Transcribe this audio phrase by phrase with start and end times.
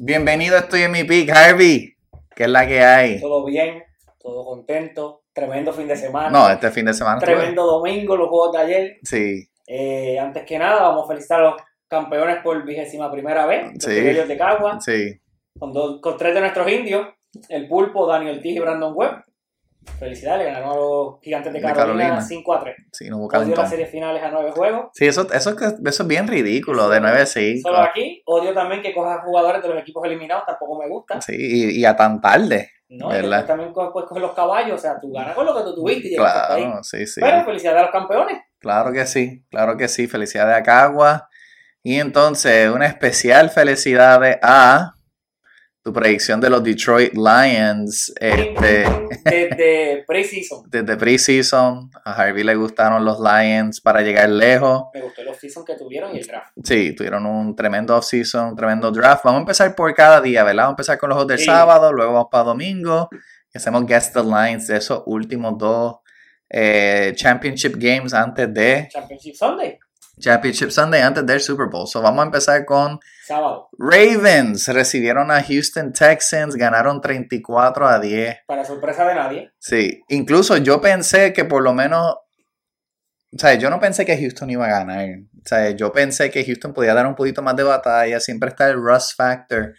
[0.00, 1.94] Bienvenido, estoy en mi pick, Harvey.
[2.34, 3.20] ¿Qué es la que hay?
[3.20, 3.82] Todo bien,
[4.20, 5.24] todo contento.
[5.32, 6.30] Tremendo fin de semana.
[6.30, 7.18] No, este fin de semana.
[7.18, 8.96] Tremendo domingo, los juegos de ayer.
[9.02, 9.48] Sí.
[9.66, 11.54] Eh, antes que nada, vamos a felicitar a los
[11.88, 13.72] campeones por vigésima primera vez.
[13.74, 13.90] Los Sí.
[13.90, 14.80] Tigres de Cagua.
[14.80, 15.20] Sí.
[15.58, 17.08] Con, dos- con tres de nuestros indios.
[17.48, 19.24] El Pulpo, Daniel Ortiz y Brandon Webb.
[19.98, 22.20] Felicidades, le ganaron a los gigantes de Carolina, Carolina.
[22.20, 22.76] 5 a 3.
[22.92, 24.90] Sí, no hubo Odio las series finales a 9 juegos.
[24.92, 27.68] Sí, eso, eso, eso es bien ridículo, de 9 a 5.
[27.68, 28.22] Solo aquí.
[28.26, 31.20] Odio también que cojas jugadores de los equipos eliminados, tampoco me gusta.
[31.20, 32.70] Sí, y, y a tan tarde.
[32.88, 33.08] ¿no?
[33.08, 33.46] ¿Verdad?
[33.46, 36.10] también puedes coger los caballos, o sea, tú ganas con lo que tú tuviste y
[36.12, 36.16] ahí.
[36.16, 37.20] Claro, sí, sí.
[37.20, 38.38] Pero felicidades a los campeones.
[38.58, 40.06] Claro que sí, claro que sí.
[40.06, 41.28] Felicidades a Cagua.
[41.82, 44.94] Y entonces, una especial felicidades a
[45.88, 48.12] tu predicción de los Detroit Lions.
[48.20, 48.84] Este,
[49.24, 50.64] Desde preseason.
[50.70, 54.82] desde preseason, a Harvey le gustaron los Lions para llegar lejos.
[54.92, 56.52] Me gustó el off-season que tuvieron y el draft.
[56.62, 59.24] Sí, tuvieron un tremendo offseason, un tremendo draft.
[59.24, 60.64] Vamos a empezar por cada día, ¿verdad?
[60.64, 61.46] Vamos a empezar con los juegos del Sí.
[61.46, 63.08] sábado, luego vamos para domingo.
[63.54, 65.96] Y hacemos guest the lines de esos últimos dos
[66.50, 69.78] eh, championship games antes de Championship Sunday,
[70.18, 71.86] Championship Sunday, antes del Super Bowl.
[71.86, 73.68] So vamos a empezar con sábado.
[73.78, 74.68] Ravens.
[74.68, 78.38] Recibieron a Houston Texans, ganaron 34 a 10.
[78.46, 79.52] Para sorpresa de nadie.
[79.58, 82.14] Sí, incluso yo pensé que por lo menos,
[83.34, 85.06] o sea, yo no pensé que Houston iba a ganar.
[85.44, 88.68] O sea, yo pensé que Houston podía dar un poquito más de batalla, siempre está
[88.68, 89.74] el Rush Factor,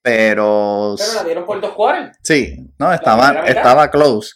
[0.00, 2.16] pero Pero la dieron por dos quarters.
[2.22, 4.32] sí, no, estaba, estaba close,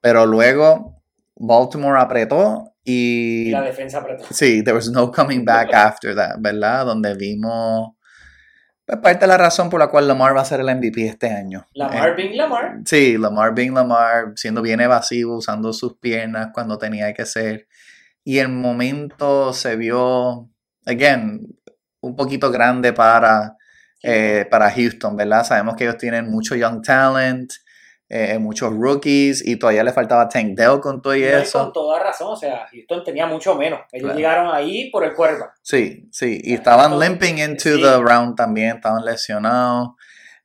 [0.00, 1.02] pero luego
[1.36, 4.24] Baltimore apretó Y y la defensa apretó.
[4.30, 6.84] sí, there was no coming back after that, ¿verdad?
[6.86, 7.94] Donde vimos
[8.86, 11.30] pues, parte de la razón por la cual Lamar va a ser el MVP este
[11.30, 11.64] año.
[11.74, 12.78] Lamar Eh, being Lamar.
[12.84, 17.68] Sí, Lamar being Lamar, siendo bien evasivo, usando sus piernas cuando tenía que ser.
[18.24, 20.50] Y el momento se vio,
[20.86, 21.46] again,
[22.00, 23.56] un poquito grande para,
[24.02, 25.44] eh, para Houston, ¿verdad?
[25.44, 27.52] Sabemos que ellos tienen mucho young talent,
[28.10, 31.60] eh, muchos rookies, y todavía le faltaba Tank Dell con todo y eso.
[31.62, 33.80] con toda razón, o sea, Houston tenía mucho menos.
[33.92, 34.16] Ellos Claro.
[34.18, 35.46] llegaron ahí por el cuervo.
[35.62, 37.80] Sí, sí, y estaban Entonces, limping into sí.
[37.82, 39.90] the round también, estaban lesionados.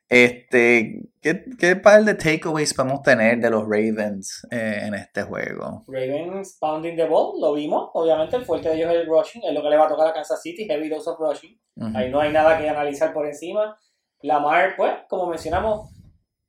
[0.07, 5.84] Este, ¿qué, qué par de takeaways podemos tener de los Ravens eh, en este juego?
[5.88, 7.89] Ravens pounding the ball, lo vimos.
[7.94, 10.07] Obviamente el fuerte de ellos es el rushing, es lo que le va a tocar
[10.07, 11.59] a Kansas City, heavy dose of rushing.
[11.95, 13.75] Ahí no hay nada que analizar por encima.
[14.22, 15.89] Lamar, pues, como mencionamos,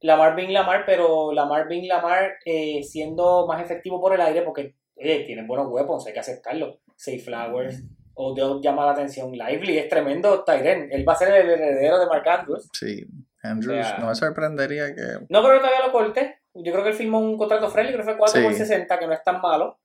[0.01, 4.75] Lamar Bin Lamar, pero Lamar Bin Lamar eh, siendo más efectivo por el aire porque
[4.97, 6.81] eh, tienen buenos weapons, hay que aceptarlo.
[6.97, 7.83] Safe Flowers,
[8.15, 9.33] Odell llama la atención.
[9.33, 10.89] Lively es tremendo Tyren.
[10.91, 12.69] Él va a ser el heredero de Mark Andrews.
[12.73, 13.05] Sí,
[13.43, 15.03] Andrews, sea- no me sorprendería que...
[15.29, 16.41] No creo que todavía lo corte.
[16.55, 18.45] Yo creo que él firmó un contrato friendly, creo que fue 4 Sí.
[18.47, 19.79] por 60, que no es tan malo.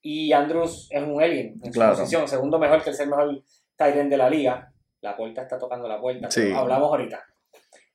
[0.00, 3.42] Y Andrews es un alien en su posición, segundo mejor, tercer mejor
[3.76, 4.72] Tyren de la liga.
[5.02, 6.50] La puerta está tocando la puerta, Sí.
[6.52, 7.22] hablamos ahorita.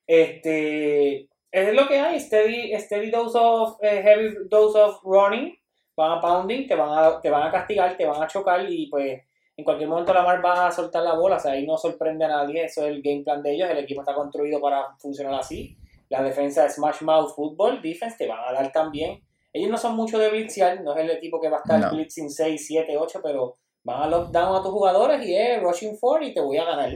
[0.06, 5.58] Este es lo que hay, steady, steady dose of eh, heavy dose of running,
[5.96, 8.88] van a pounding, te van a, te van a castigar, te van a chocar y
[8.88, 9.22] pues
[9.58, 12.24] en cualquier momento la mar va a soltar la bola, o sea, ahí no sorprende
[12.26, 15.34] a nadie, eso es el game plan de ellos, el equipo está construido para funcionar
[15.34, 15.76] así.
[16.08, 19.22] La defensa es Smash Mouth Football, defense te van a dar también.
[19.52, 21.92] Ellos no son mucho de blitzear, no es el equipo que va a estar No.
[21.92, 26.24] blitzing 6, 7, 8, pero van a lockdown a tus jugadores y es rushing for
[26.24, 26.92] y te voy a ganar.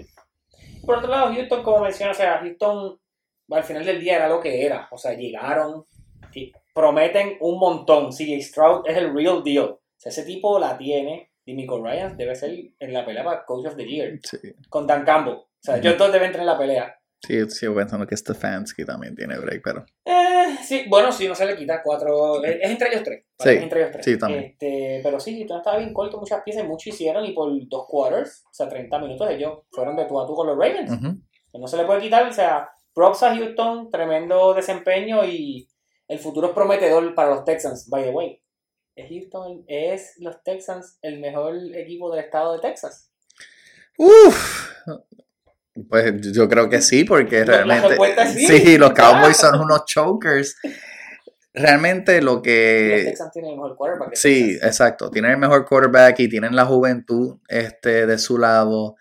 [0.85, 2.99] Por otro lado, Houston, como mencioné, o sea, Houston
[3.49, 4.87] al final del día era lo que era.
[4.91, 5.85] O sea, llegaron,
[6.33, 8.11] y prometen un montón.
[8.11, 9.65] CJ Stroud es el real deal.
[9.65, 11.29] O sea, ese tipo la tiene.
[11.45, 14.17] Dimico Ryan debe ser en la pelea para Coach of the Year.
[14.23, 14.37] Sí,
[14.69, 15.33] Con Dan Campbell.
[15.35, 16.95] O sea, ellos dos deben entrar en la pelea.
[17.21, 19.85] sí, sigo pensando que Stefanski también tiene break, pero...
[20.05, 22.41] Eh, sí, bueno, sí, no se le quita cuatro.
[22.43, 23.25] Es, es entre ellos tres.
[23.39, 24.05] Sí, Es entre ellos tres.
[24.05, 24.43] sí, también.
[24.45, 28.43] Este, pero sí, Houston estaba bien corto, muchas piezas, mucho hicieron y por dos quarters,
[28.49, 30.91] o sea, 30 minutos, ellos fueron de tú a tú con los Ravens.
[30.91, 31.17] Ujú.
[31.59, 35.67] No se le puede quitar, o sea, props a Houston, tremendo desempeño y
[36.07, 38.41] el futuro es prometedor para los Texans, by the way.
[38.95, 43.11] ¿Es Houston, es los Texans el mejor equipo del estado de Texas?
[43.97, 44.69] Uf,
[45.89, 47.97] pues yo creo que sí, porque la realmente...
[48.33, 48.47] sí.
[48.47, 50.55] Sí, los Cowboys son unos chokers.
[51.53, 53.03] Realmente lo los que...
[53.05, 54.15] Texans tienen el mejor quarterback.
[54.15, 54.67] Sí, Texas.
[54.67, 55.09] exacto.
[55.09, 58.95] Tienen el mejor quarterback y tienen la juventud este, de su lado.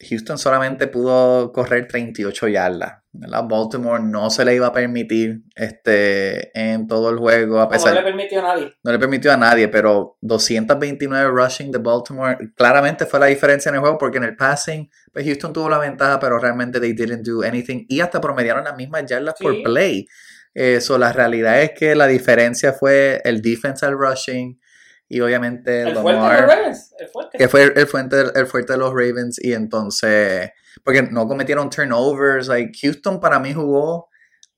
[0.00, 3.02] Houston solamente pudo correr 38 yardas.
[3.18, 3.44] ¿verdad?
[3.48, 8.00] Baltimore no se le iba a permitir este, en todo el juego, a pesar no
[8.00, 8.74] le permitió a nadie.
[8.82, 13.76] no le permitió a nadie, pero 229 rushing de Baltimore claramente fue la diferencia en
[13.76, 17.26] el juego porque en el passing, pues Houston tuvo la ventaja, pero realmente they didn't
[17.26, 20.06] do anything y hasta promediaron las mismas yardas por play.
[20.52, 24.58] Eso, la realidad es que la diferencia fue el defense al rushing,
[25.08, 26.94] y obviamente El fuerte de los Lamar, Ravens.
[26.98, 27.38] El fuerte.
[27.38, 30.50] que fue el, el fuerte, el fuerte de los Ravens, y entonces,
[30.82, 34.08] porque no cometieron turnovers, like Houston para mí jugó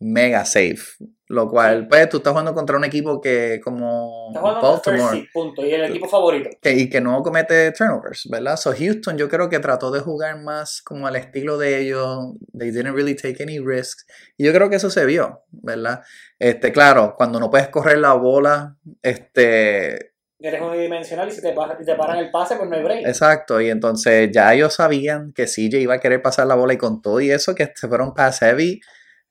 [0.00, 0.96] mega safe,
[1.26, 5.66] lo cual, pues tú estás jugando contra un equipo que como Baltimore, seed, punto.
[5.66, 6.50] Y el equipo favorito.
[6.62, 8.56] que, y que no comete turnovers, ¿verdad?
[8.56, 12.70] So Houston yo creo que trató de jugar más como al estilo de ellos, they
[12.70, 14.06] didn't really take any risks,
[14.36, 16.02] y yo creo que eso se vio, ¿verdad?
[16.38, 21.84] Este, claro, cuando no puedes correr la bola, este, Eres unidimensional y si te, y
[21.84, 23.06] te paran el pase, pues no hay break.
[23.06, 26.78] exacto, y entonces ya ellos sabían que CJ iba a querer pasar la bola y
[26.78, 28.80] con todo y eso que se fueron pass heavy,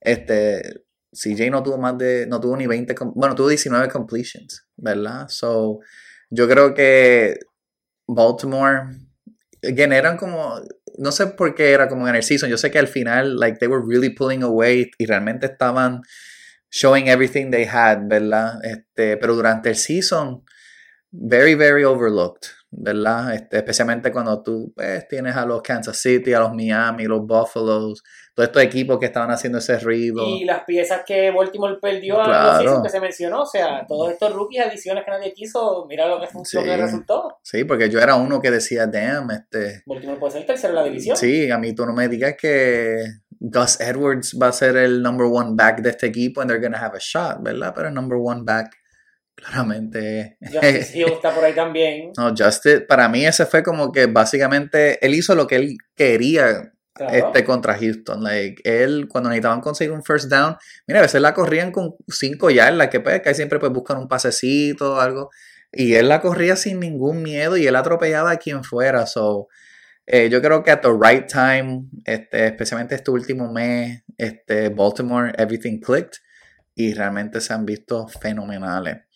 [0.02, 0.62] este,
[1.14, 5.28] CJ no tuvo más de, no tuvo ni 20, com- bueno, tuvo 19 completions, ¿verdad?
[5.30, 5.80] So,
[6.30, 7.40] yo creo que
[8.08, 8.82] Baltimore,
[9.64, 10.60] again, como,
[10.98, 13.60] no sé por qué era como en el season, yo sé que al final, like,
[13.60, 16.02] they were really pulling away y realmente estaban
[16.70, 18.60] showing everything they had, ¿verdad?
[18.64, 20.44] Este, pero durante el season,
[21.12, 23.34] very, very overlooked, ¿verdad?
[23.34, 28.04] Este, especialmente cuando tú pues, tienes a los Kansas City, a los Miami, los Buffaloes,
[28.36, 30.24] todos estos equipos que estaban haciendo ese ruido.
[30.28, 32.64] Y las piezas que Baltimore perdió a Claro.
[32.74, 36.20] los que se mencionó, o sea, todos estos rookies, adiciones que nadie quiso, mira lo
[36.20, 36.64] que, fun- lo Sí.
[36.64, 37.38] que resultó.
[37.42, 39.82] Sí, porque yo era uno que decía, damn, este.
[39.86, 41.18] Baltimore puede ser el tercero en la división.
[41.18, 42.98] Sí, a mí tú no me digas que
[43.40, 46.78] Gus Edwards va a ser el number one back de este equipo and they're gonna
[46.84, 47.72] have a shot, ¿verdad?
[47.76, 48.72] Pero el number one back
[49.38, 52.12] claramente Justice Hill está por ahí también.
[52.18, 56.74] No, Justice, para mí ese fue como que básicamente él hizo lo que él quería
[56.94, 57.14] Claro.
[57.14, 58.24] este contra Houston.
[58.24, 60.58] Like, él, cuando necesitaban conseguir un first down,
[60.88, 64.08] mira, a veces la corrían con cinco yardas, que pues, que siempre pues buscan un
[64.08, 65.30] pasecito o algo.
[65.72, 69.06] Y él la corría sin ningún miedo y él atropellaba a quien fuera.
[69.06, 69.48] So,
[70.08, 75.34] eh, yo creo que at the right time, este, especialmente este último mes, este, Baltimore,
[75.38, 76.20] everything clicked.
[76.74, 79.07] Y realmente se han visto fenomenales.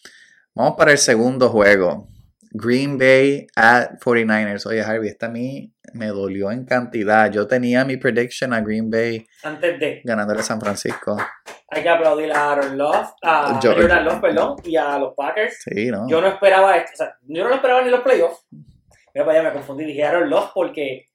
[0.55, 2.07] Vamos para el segundo juego.
[2.53, 4.65] Green Bay at 49ers.
[4.65, 7.31] Oye, Harvey, esta a mí me dolió en cantidad.
[7.31, 11.15] Yo tenía mi prediction a Green Bay Antes de, ganándole a San Francisco.
[11.69, 15.61] hay que aplaudir a Aaron Love, a Yo- Jordan Love, perdón, y a los Packers.
[15.63, 16.09] Sí, ¿no?
[16.09, 18.45] Yo no esperaba esto, o sea, yo no lo esperaba ni los playoffs.
[19.13, 21.05] Mira para allá, me confundí, dije Aaron Love porque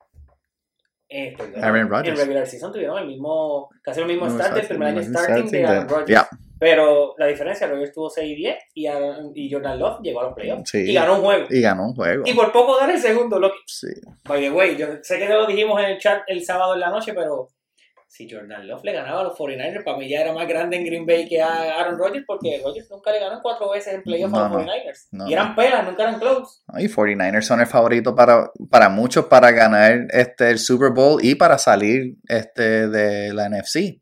[1.11, 2.09] eh, Aaron Rodgers.
[2.19, 5.51] en regular season tuvieron el mismo, casi el mismo No, start del primer año starting
[5.51, 6.09] de Aaron Rodgers.
[6.09, 6.29] yeah.
[6.59, 10.25] Pero la diferencia, Rodgers tuvo 6 y 10 y, Aaron- y Jordan Love llegó a
[10.25, 10.79] los playoffs Sí.
[10.91, 11.47] y ganó un juego.
[11.51, 12.23] Y ganó un juego.
[12.27, 13.39] Y por poco gana el segundo.
[13.39, 13.89] Lo que, Sí.
[14.25, 16.91] by the way, yo sé que lo dijimos en el chat el sábado en la
[16.91, 17.49] noche, pero
[18.09, 20.87] si Jordan Love le ganaba a los 49ers, para mí ya era más grande en
[20.87, 24.33] Green Bay que a Aaron Rodgers, porque Rodgers nunca le ganó cuatro veces en playoffs
[24.33, 24.59] a No, los no.
[24.73, 25.09] 49ers.
[25.11, 26.61] No, y eran pelas, nunca eran close.
[26.79, 31.35] Y 49ers son el favorito para, para muchos para ganar este, el Super Bowl y
[31.35, 34.01] para salir este, de la NFC.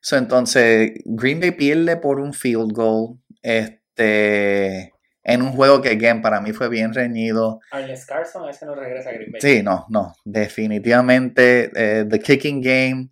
[0.00, 4.92] So, entonces, Green Bay pierde por un field goal este,
[5.24, 7.60] en un juego que, again, para mí fue bien reñido.
[7.70, 9.40] Arles Carson, ese no regresa a Green Bay.
[9.40, 13.10] Sí, no, no, definitivamente eh, the kicking game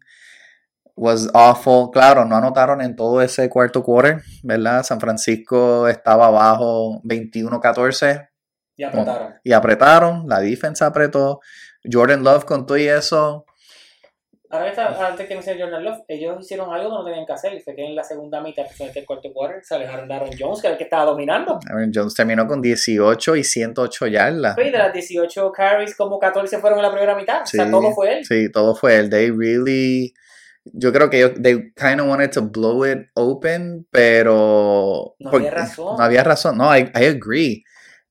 [0.95, 1.91] was awful.
[1.93, 4.83] Claro, no anotaron en todo ese cuarto quarter, ¿verdad?
[4.83, 8.29] San Francisco estaba abajo 21-14
[8.77, 9.35] Y apretaron.
[9.45, 11.41] y apretaron, la defensa apretó.
[11.91, 13.45] Jordan Love con todo y eso,
[14.51, 17.33] Ahora está, antes que me sea Jordan Love, ellos hicieron algo que no tenían que
[17.33, 20.15] hacer y fue que en la segunda mitad, especialmente el cuarto quarter, se alejaron de
[20.15, 21.59] Aaron Jones, que era el que estaba dominando.
[21.69, 24.57] Aaron Jones terminó con 18 y 108 yardas.
[24.59, 27.43] Y de las 18 carries, como 14 fueron en la primera mitad.
[27.43, 27.71] O sea, Sí.
[27.71, 28.25] todo fue él.
[28.25, 29.11] Sí, todo fue él.
[29.11, 30.15] They really.
[30.73, 35.15] Yo creo que ellos, they kind of wanted to blow it open, pero.
[35.19, 35.97] No había razón.
[35.97, 36.59] No había razón.
[36.59, 37.65] No, I, I agree.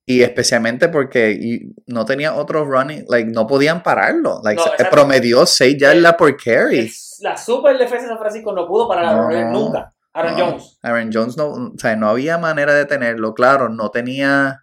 [0.08, 4.40] Y especialmente porque no tenía otro running, like, no podían pararlo.
[4.44, 6.92] Like, No, promedió 6 yardas por carry.
[7.22, 9.94] La super defensa de San Francisco no pudo parar a No, nunca.
[10.14, 10.46] Aaron No.
[10.46, 10.78] Jones.
[10.84, 14.62] Aaron Jones no, o sea, no había manera de tenerlo, claro, no tenía.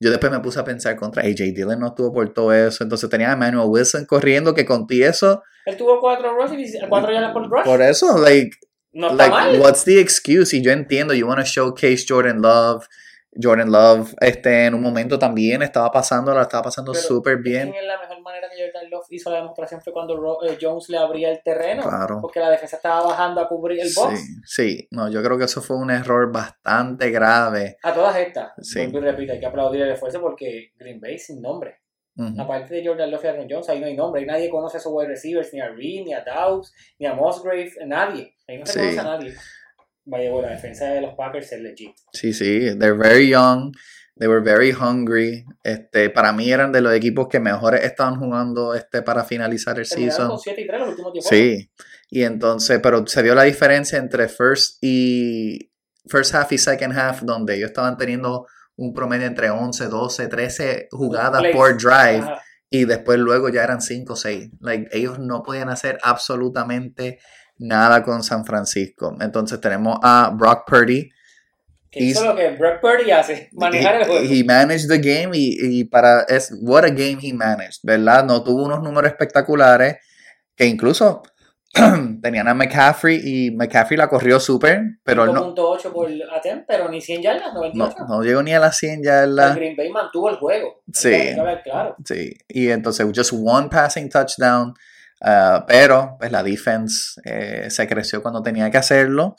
[0.00, 2.82] Yo después me puse a pensar contra AJ Dillon, no estuvo por todo eso.
[2.82, 6.88] Entonces tenía a Emmanuel Wilson corriendo, que con ti eso, Él tuvo 4 rushes y
[6.88, 7.64] 4 yardas por rush.
[7.64, 8.50] por eso, like,
[8.92, 9.60] no está like, mal.
[9.60, 10.54] what's the excuse?
[10.56, 12.84] Y yo entiendo, you want to showcase Jordan Love.
[13.40, 17.72] Jordan Love, este, en un momento también estaba pasando, la estaba pasando súper bien.
[17.86, 20.98] la mejor manera que Jordan Love hizo la demostración fue cuando Ro- eh, Jones le
[20.98, 21.82] abría el terreno.
[21.82, 22.18] Claro.
[22.20, 24.20] Porque la defensa estaba bajando a cubrir el box.
[24.20, 27.78] Sí, sí, no, yo creo que eso fue un error bastante grave.
[27.82, 28.80] A todas estas, Sí.
[28.82, 31.78] y repito, hay que aplaudir el esfuerzo porque Green Bay sin nombre.
[32.14, 32.38] Ujú.
[32.42, 34.20] Aparte de Jordan Love y Aaron Jones, ahí no hay nombre.
[34.20, 37.14] Ahí nadie conoce a esos wide receivers, ni a Reed, ni a Dawes, ni a
[37.14, 38.36] Musgrave, nadie.
[38.46, 38.78] Ahí no se Sí.
[38.80, 39.34] conoce a nadie.
[40.04, 41.94] Vaya, bueno, la defensa de los Packers es legit.
[42.12, 43.72] Sí, sí, they're very young,
[44.18, 45.44] they were very hungry.
[45.62, 49.88] Este, para mí eran de los equipos que mejores estaban jugando este, para finalizar el
[49.88, 50.28] Terminaron season.
[50.28, 51.70] con 7 y 3 los últimos 10 Sí,
[52.10, 55.70] y entonces, pero se vio la diferencia entre first y
[56.08, 60.88] first half y second half, donde ellos estaban teniendo un promedio entre 11, 12, 13
[60.90, 62.42] jugadas por drive Ajá.
[62.68, 64.50] y después luego ya eran 5 o 6.
[64.60, 67.18] Like, ellos no podían hacer absolutamente nada
[68.04, 69.16] con San Francisco.
[69.20, 71.10] Entonces tenemos a Brock Purdy.
[71.90, 74.24] Que hizo lo que Brett Purdy hace, manejar el juego.
[74.24, 78.24] He, he managed the game y, y para es what a game he managed, ¿verdad?
[78.24, 79.98] No tuvo unos números espectaculares
[80.56, 81.22] que incluso
[82.22, 86.88] tenían a McCaffrey y McCaffrey la corrió súper, pero él no, 5.8 por attempt, pero
[86.90, 88.04] ni 100 yardas, no, 98.
[88.08, 89.56] no llegó ni a las 100 El yardas.
[89.56, 90.82] Green Bay mantuvo el juego.
[90.92, 91.34] Sí.
[91.64, 91.96] Claro.
[92.04, 94.74] Sí, y entonces just one passing touchdown,
[95.24, 99.36] uh, pero pues la defense eh, se creció cuando tenía que hacerlo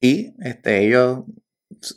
[0.00, 1.20] y este, ellos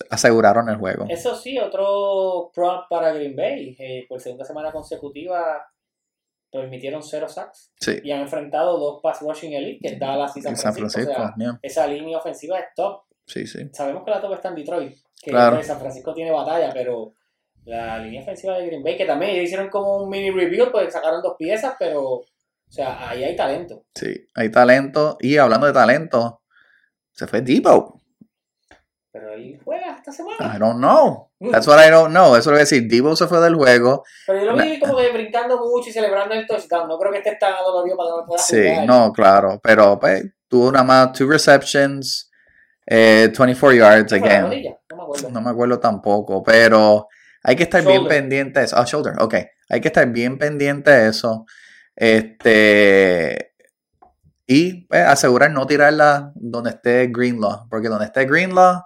[0.09, 1.05] aseguraron el juego.
[1.09, 3.75] Eso sí, otro prop para Green Bay.
[3.79, 5.65] eh, por segunda semana consecutiva
[6.51, 10.41] permitieron cero sacks Sí, y han enfrentado dos pass rushing elite, que es Dallas y
[10.41, 10.89] San Francisco.
[10.89, 13.01] Francisco, O sea, esa línea ofensiva es top.
[13.25, 13.69] sí, sí.
[13.73, 15.57] Sabemos que la top está en Detroit, que Claro.
[15.57, 17.13] pues, San Francisco tiene batalla, pero
[17.65, 20.91] la línea ofensiva de Green Bay, que también ellos hicieron como un mini review, pues
[20.93, 22.21] sacaron dos piezas, pero,
[22.67, 23.85] o sea, ahí hay talento.
[23.95, 25.17] Sí, hay talento.
[25.19, 26.41] Y hablando de talento,
[27.13, 28.01] se fue Debo.
[29.11, 30.55] Pero él juega esta semana.
[30.55, 31.31] I don't know.
[31.51, 32.35] That's what I don't know.
[32.35, 32.87] Eso es lo que decir.
[32.87, 34.03] Debo se fue del juego.
[34.27, 36.87] Pero yo lo vi como que brincando mucho y celebrando el touchdown.
[36.87, 38.85] No creo que esté tan dolorido para no pueda Sí, jugar.
[38.85, 39.59] no, claro.
[39.63, 42.29] Pero pues, tuvo nada más two receptions,
[42.85, 44.41] eh, 24 yards ¿Fue la again.
[44.43, 44.77] rodilla?
[44.91, 45.29] No me acuerdo.
[45.31, 47.07] No me acuerdo tampoco, pero
[47.43, 48.77] hay que estar bien pendiente de eso.
[48.77, 49.35] Ah, shoulder, ok.
[49.69, 51.45] Hay que estar bien pendiente de eso.
[51.97, 53.53] Este.
[54.45, 57.67] Y pues, asegurar no tirarla donde esté Greenlaw.
[57.69, 58.83] Porque donde esté Greenlaw,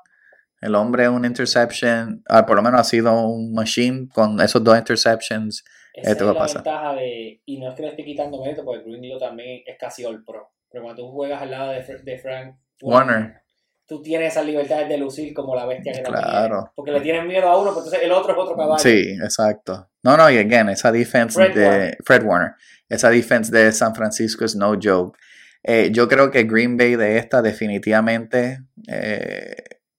[0.61, 2.23] el hombre es un interception.
[2.27, 5.63] ah, por lo menos ha sido un machine con esos dos interceptions.
[5.93, 7.41] Esa Esto es la ventaja de.
[7.45, 10.49] Y no es que le estoy quitando mérito, porque Greenlow también es casi all pro.
[10.71, 13.41] Pero cuando tú juegas al lado de, de Frank Warner.
[13.85, 16.71] tú tienes esas libertades de lucir como la bestia que Claro.
[16.75, 18.79] Porque le tienen miedo a uno, pero entonces el otro es otro caballo.
[18.79, 19.89] Sí, exacto.
[20.03, 21.97] No, no, y again, esa defense Fred de Warner.
[22.05, 22.51] Fred Warner,
[22.93, 25.17] esa defense de San Francisco es no joke.
[25.63, 29.55] Eh, yo creo que Green Bay de esta definitivamente, eh,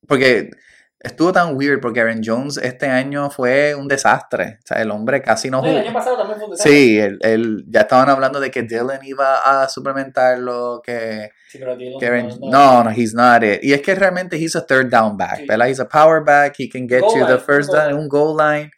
[0.09, 0.51] porque
[0.99, 4.59] estuvo tan weird porque Aaron Jones este año fue un desastre.
[4.63, 5.85] O sea, el hombre casi no No, el jugó.
[5.87, 6.73] año pasado también fue un desastre.
[6.73, 11.77] Sí, él, él- ya estaban hablando de que Dylan iba a suplementarlo, que, Sí, pero
[11.77, 13.63] Dylan que Aaron- no- no, no, he's not it.
[13.63, 15.47] Y es que realmente he's a third down back, Sí.
[15.47, 15.69] ¿verdad?
[15.69, 18.09] He's a power back, he can get Goal you the line, first goal down, un
[18.09, 18.71] goal line.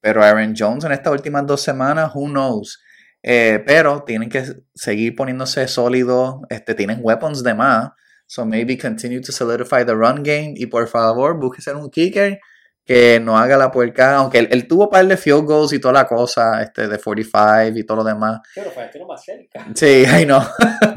[0.00, 2.80] Pero Aaron Jones en estas últimas dos semanas, who knows.
[3.26, 7.90] Eh, pero tienen que seguir poniéndose sólidos, este, tienen weapons de más.
[8.26, 10.52] So maybe continue to solidify the run game.
[10.56, 12.38] Y por favor, búsquese un kicker
[12.84, 14.16] que no haga la puerca.
[14.16, 16.98] Aunque él, él tuvo un par de field goals y toda la cosa, este, de
[16.98, 18.40] 45 y todo lo demás.
[18.54, 19.66] Pero tiro más cerca.
[19.74, 20.46] Sí, ay no.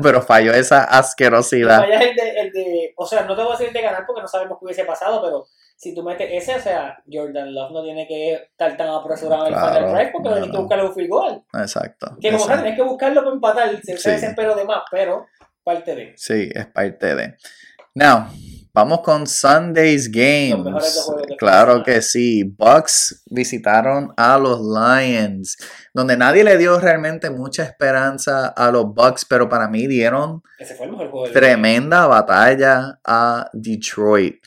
[0.03, 1.84] pero falló esa asquerosidad.
[1.89, 4.22] el de, el de- o sea, no te voy a decir el de ganar porque
[4.22, 5.46] no sabemos qué hubiese pasado, pero
[5.77, 9.53] si tú metes ese, o sea, Jordan Love no tiene que estar tan apresurado en
[9.53, 11.43] el Claro, final drive porque no, tienes que buscarle un field goal.
[11.53, 12.17] Exacto.
[12.19, 12.63] Que como exacto.
[12.63, 13.98] tienes que buscarlo para empatar, se, Sí.
[13.98, 15.27] se desespero de más, pero
[15.63, 16.13] parte de.
[16.17, 17.36] Sí, es parte de.
[17.93, 18.25] Now,
[18.74, 21.07] vamos con Sunday's Games.
[21.38, 22.43] Claro que sí.
[22.43, 25.57] Bucks visitaron a los Lions,
[25.93, 31.31] donde nadie le dio realmente mucha esperanza a los Bucks, pero para mí dieron el
[31.34, 34.38] tremenda batalla a Detroit.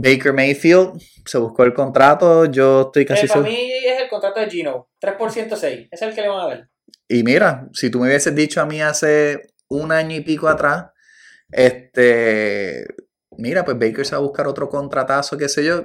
[0.00, 3.50] Baker Mayfield se buscó el contrato, yo estoy Eh, casi para seguro.
[3.50, 6.46] mí es el contrato de Gino, 3 por 106, es el que le van a
[6.46, 6.68] dar.
[7.08, 10.86] Y mira, si tú me hubieses dicho a mí hace un año y pico atrás,
[11.50, 12.86] este,
[13.36, 15.82] mira, pues Baker se va a buscar otro contratazo, qué sé yo,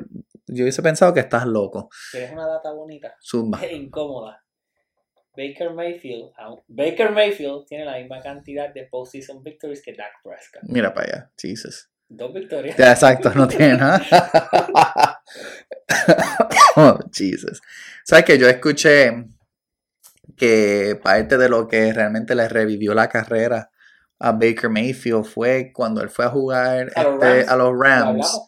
[0.47, 1.89] yo hubiese pensado que estás loco.
[2.11, 3.65] Que es una data bonita, Zumba.
[3.65, 4.39] incómoda.
[5.35, 6.29] Baker Mayfield,
[6.67, 10.61] Baker Mayfield tiene la misma cantidad de postseason victories que Dak Prescott.
[10.69, 11.89] Mira para allá, Jesus.
[12.15, 12.77] Dos victorias.
[12.77, 14.01] Ya, exacto, no tiene nada.
[16.75, 17.59] oh, Jesus.
[18.03, 19.25] ¿Sabes que Yo escuché
[20.37, 23.71] que parte de lo que realmente le revivió la carrera
[24.19, 27.49] a Baker Mayfield fue cuando él fue a jugar A los este, Rams.
[27.49, 28.41] a los Lo Rams.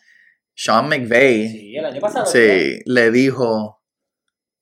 [0.54, 2.26] Sean McVay Sí, el año pasado.
[2.28, 3.82] Sí, le dijo,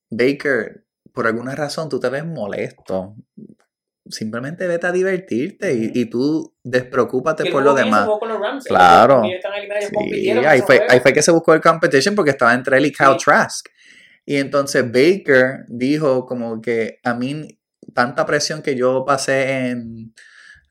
[0.10, 3.16] Baker, por alguna razón tú te ves molesto.
[4.10, 8.08] Simplemente vete a divertirte y, y tú despreocúpate por lo demás.
[8.66, 9.24] Claro.
[9.90, 12.92] Sí, ahí fue, ahí fue que se buscó el competition porque estaba entre él y
[12.92, 13.26] Kyle Sí.
[13.26, 13.68] Trask.
[14.26, 17.60] Y entonces Baker dijo como que a mí
[17.94, 20.14] tanta presión que yo pasé en,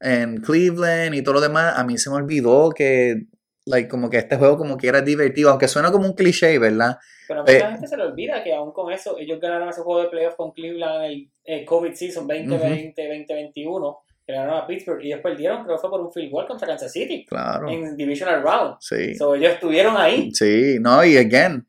[0.00, 3.26] en Cleveland y todo lo demás, a mí se me olvidó que
[3.66, 6.98] like, como que este juego como que era divertido, aunque suena como un cliché, ¿verdad?
[7.28, 9.82] Pero a mucha Eh, gente se le olvida que aún con eso, ellos ganaron ese
[9.82, 15.02] juego de playoff con Cleveland en el, el COVID season 2020-2021, que ganaron a Pittsburgh
[15.04, 17.68] y después perdieron, creo que fue por un field goal contra Kansas City Claro.
[17.68, 18.76] en Divisional Round.
[18.80, 19.14] Sí.
[19.14, 20.30] So, ellos estuvieron ahí.
[20.34, 21.66] Sí, no, y again,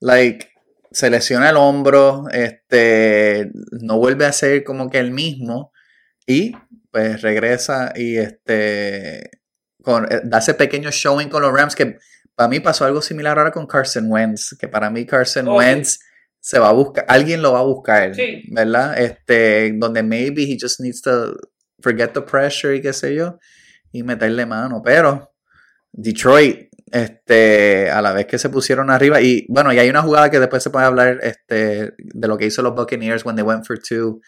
[0.00, 0.48] like,
[0.90, 5.72] se lesiona el hombro, este, no vuelve a ser como que el mismo
[6.26, 6.52] y
[6.90, 9.30] pues regresa y este,
[9.84, 11.98] con, eh, da ese pequeño showing con los Rams que
[12.34, 15.56] para mí pasó algo similar ahora con Carson Wentz, que para mí Carson Oh.
[15.58, 16.00] Wentz
[16.40, 18.42] se va a buscar, alguien lo va a buscar, Sí.
[18.50, 18.98] ¿verdad?
[19.00, 21.36] Este, donde maybe he just needs to
[21.80, 23.38] forget the pressure y qué sé yo,
[23.92, 25.32] y meterle mano, pero
[25.92, 30.30] Detroit, este, a la vez que se pusieron arriba, y bueno, y hay una jugada
[30.30, 33.64] que después se puede hablar este, de lo que hizo los Buccaneers when they went
[33.64, 34.20] for two,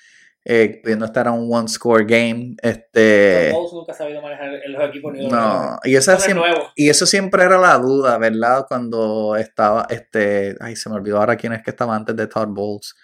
[0.49, 4.49] eh, pudiendo estar a un one score game, este, Los Bowls nunca ha sabido manejar
[4.69, 8.65] los equipos ni los no, y esa siempre, y eso siempre era la duda, ¿verdad?
[8.69, 12.47] Cuando estaba, este, ay, se me olvidó ahora quién es que estaba antes de Todd
[12.47, 12.95] Bowles.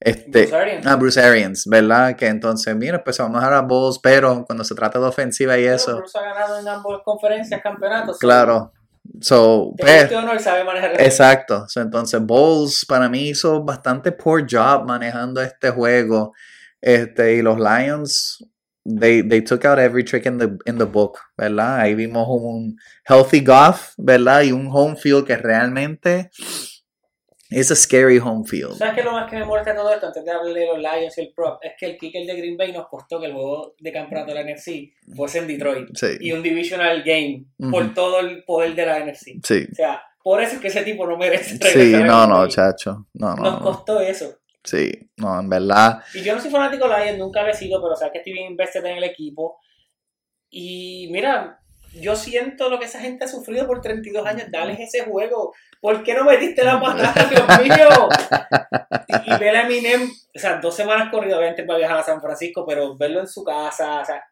[0.00, 0.86] Este, Bruce Arians.
[0.86, 2.16] ah, Bruce Arians, ¿verdad?
[2.16, 5.58] Que entonces, mira, pues vamos a dejar a Bowles, pero cuando se trata de ofensiva
[5.58, 8.16] y Pero eso, Bruce ha ganado en ambas conferencias, campeonatos.
[8.18, 8.72] claro.
[9.20, 11.66] So, pues, no, él sabe manejar el Exacto.
[11.68, 16.32] So, entonces, Bowles para mí hizo bastante poor job manejando este juego.
[16.80, 18.38] Este, y los Lions,
[18.84, 21.80] they, they took out every trick in the, in the book, ¿verdad?
[21.80, 24.42] Ahí vimos un healthy Goff, ¿verdad?
[24.42, 26.30] Y un home field que realmente
[27.50, 28.76] es a scary home field.
[28.76, 30.06] ¿Sabes qué es lo más que me molesta todo esto?
[30.08, 32.56] Antes de hablar de los Lions y el prop, es que el kicker de Green
[32.58, 35.88] Bay nos costó que el juego de campeonato de la NFC fuese en Detroit.
[35.94, 37.70] Sí, Y un divisional game Ujú.
[37.70, 39.40] por todo el poder de la NFC.
[39.44, 39.66] sí.
[39.72, 43.06] O sea, por eso es que ese tipo no merece Sí, no, no, chacho.
[43.14, 43.60] No, no, Nos no.
[43.62, 44.34] costó eso.
[44.68, 46.02] Sí, no, en verdad.
[46.12, 48.34] Y yo no soy fanático de Lions, nunca lo he sido, pero sabes que estoy
[48.34, 49.58] bien invested en el equipo.
[50.50, 51.58] Y mira,
[51.94, 54.50] yo siento lo que esa gente ha sufrido por 32 años.
[54.50, 55.54] Dales ese juego.
[55.80, 58.08] ¿Por qué no metiste la patada, Dios mío?
[59.08, 62.20] Y, y ver a Eminem, o sea, dos semanas corridas, obviamente para viajar a San
[62.20, 64.22] Francisco, pero verlo en su casa, o sea,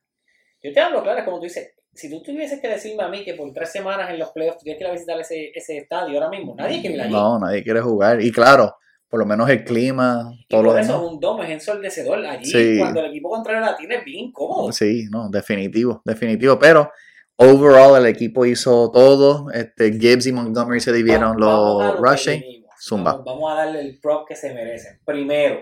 [0.62, 3.24] yo te hablo claro, es como tú dices, si tú tuvieses que decirme a mí
[3.24, 6.14] que por tres semanas en los playoffs tuvieras que ir a visitar ese, ese estadio
[6.14, 7.12] ahora mismo, nadie quiere ir allí.
[7.12, 8.20] No, nadie quiere jugar.
[8.20, 8.76] Y claro,
[9.08, 11.06] por lo menos el clima, y todo lo por eso demás.
[11.06, 12.26] es un domo, es ensordecedor.
[12.26, 12.76] Allí, Sí.
[12.78, 14.72] cuando el equipo contrario la tiene, es bien cómodo.
[14.72, 16.58] Sí, no, definitivo, definitivo.
[16.58, 16.90] Pero
[17.36, 19.50] overall el equipo hizo todo.
[19.52, 22.42] Este, Gibbs y Montgomery se dividieron Vamos los lo que rushing.
[22.78, 23.12] Zumba.
[23.12, 25.00] Vamos, vamos a darle el prop que se merecen.
[25.04, 25.60] Primero,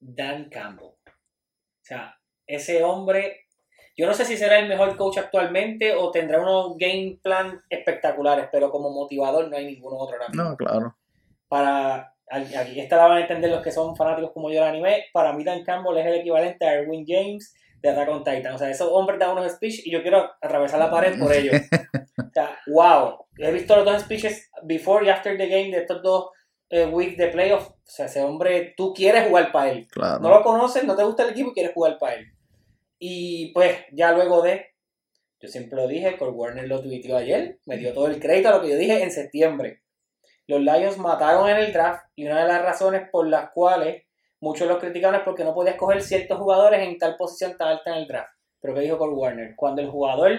[0.00, 0.86] Dan Campbell.
[0.86, 2.14] O sea,
[2.46, 3.46] ese hombre,
[3.96, 8.48] yo no sé si será el mejor coach actualmente o tendrá unos game plan espectaculares,
[8.52, 10.44] pero como motivador no hay ninguno otro ahora mismo.
[10.44, 10.96] No, claro.
[11.48, 15.06] Para, aquí esta la van a entender los que son fanáticos como yo del anime,
[15.12, 18.54] para mí Dan Campbell es el equivalente a Erwin James de Attack on Titan.
[18.54, 21.54] O sea, esos hombres dan unos speech y yo quiero atravesar la pared por ellos.
[22.18, 23.26] O sea, wow.
[23.38, 26.30] He visto los dos speeches before y after the game de estos dos
[26.68, 27.68] eh, weeks de playoff.
[27.68, 29.86] O sea, ese hombre, tú quieres jugar para él.
[29.90, 30.20] Claro.
[30.20, 32.26] No lo conoces, no te gusta el equipo y quieres jugar para él.
[32.98, 34.66] Y pues, ya luego de,
[35.40, 38.52] yo siempre lo dije, Kurt Warner lo tuiteó ayer, me dio todo el crédito a
[38.52, 39.82] lo que yo dije en septiembre.
[40.48, 44.04] Los Lions mataron en el draft y una de las razones por las cuales
[44.40, 47.90] muchos los criticaron es porque no podías coger ciertos jugadores en tal posición tan alta
[47.90, 48.30] en el draft.
[48.60, 49.54] Pero ¿qué dijo Kurt Warner?
[49.56, 50.38] Cuando el jugador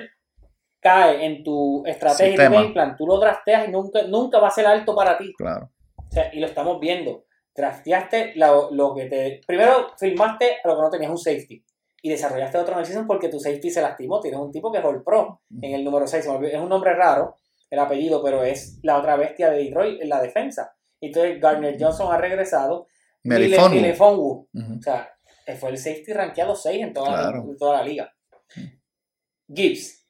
[0.80, 2.62] cae en tu estrategia y tu Sistema.
[2.62, 5.34] game plan, tú lo drafteas y nunca, nunca va a ser alto para ti.
[5.38, 5.72] Claro.
[5.98, 7.26] O sea, y lo estamos viendo.
[7.54, 9.42] Drafteaste lo, lo que te.
[9.46, 11.64] Primero firmaste a lo que no tenías un safety.
[12.02, 14.22] Y desarrollaste otro en el season porque tu safety se lastimó.
[14.22, 16.26] Tienes un tipo que es All Pro en el número 6.
[16.44, 17.36] Es un nombre raro
[17.70, 20.74] el apellido, pero es la otra bestia de Detroit en la defensa.
[21.02, 22.88] Entonces Gardner Johnson ha regresado.
[23.24, 23.70] Melifonwu.
[23.70, 24.48] Mile- Melifonwu.
[24.54, 24.74] Ujú.
[24.80, 25.10] O sea,
[25.60, 27.44] fue el safety rankeado 6 en toda, Claro.
[27.50, 28.14] en toda la liga.
[29.54, 30.06] Gibbs.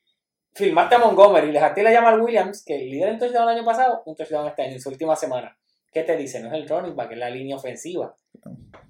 [0.54, 3.58] Filmaste a Montgomery, le dejaste la llama al Williams, que el líder en touchdown el
[3.58, 5.56] año pasado, un touchdown este año, en su última semana.
[5.98, 6.40] ¿Qué te dice?
[6.42, 8.14] No es el running back, es la línea ofensiva.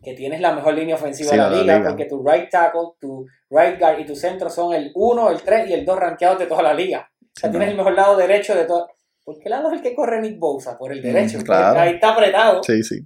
[0.03, 1.89] Que tienes la mejor línea ofensiva Sí, de la, liga, liga.
[1.89, 5.69] porque tu right tackle, tu right guard y tu centro son el 1, el 3
[5.69, 7.09] y el 2 rankeados de toda la liga.
[7.09, 7.71] O sea, Sí, tienes no.
[7.71, 8.89] el mejor lado derecho de todo.
[9.23, 10.77] ¿Por qué lado es el que corre Nick Bosa?
[10.77, 11.39] Por el Mm, derecho.
[11.45, 11.79] claro.
[11.79, 12.61] Ahí está apretado.
[12.63, 12.99] Sí, sí.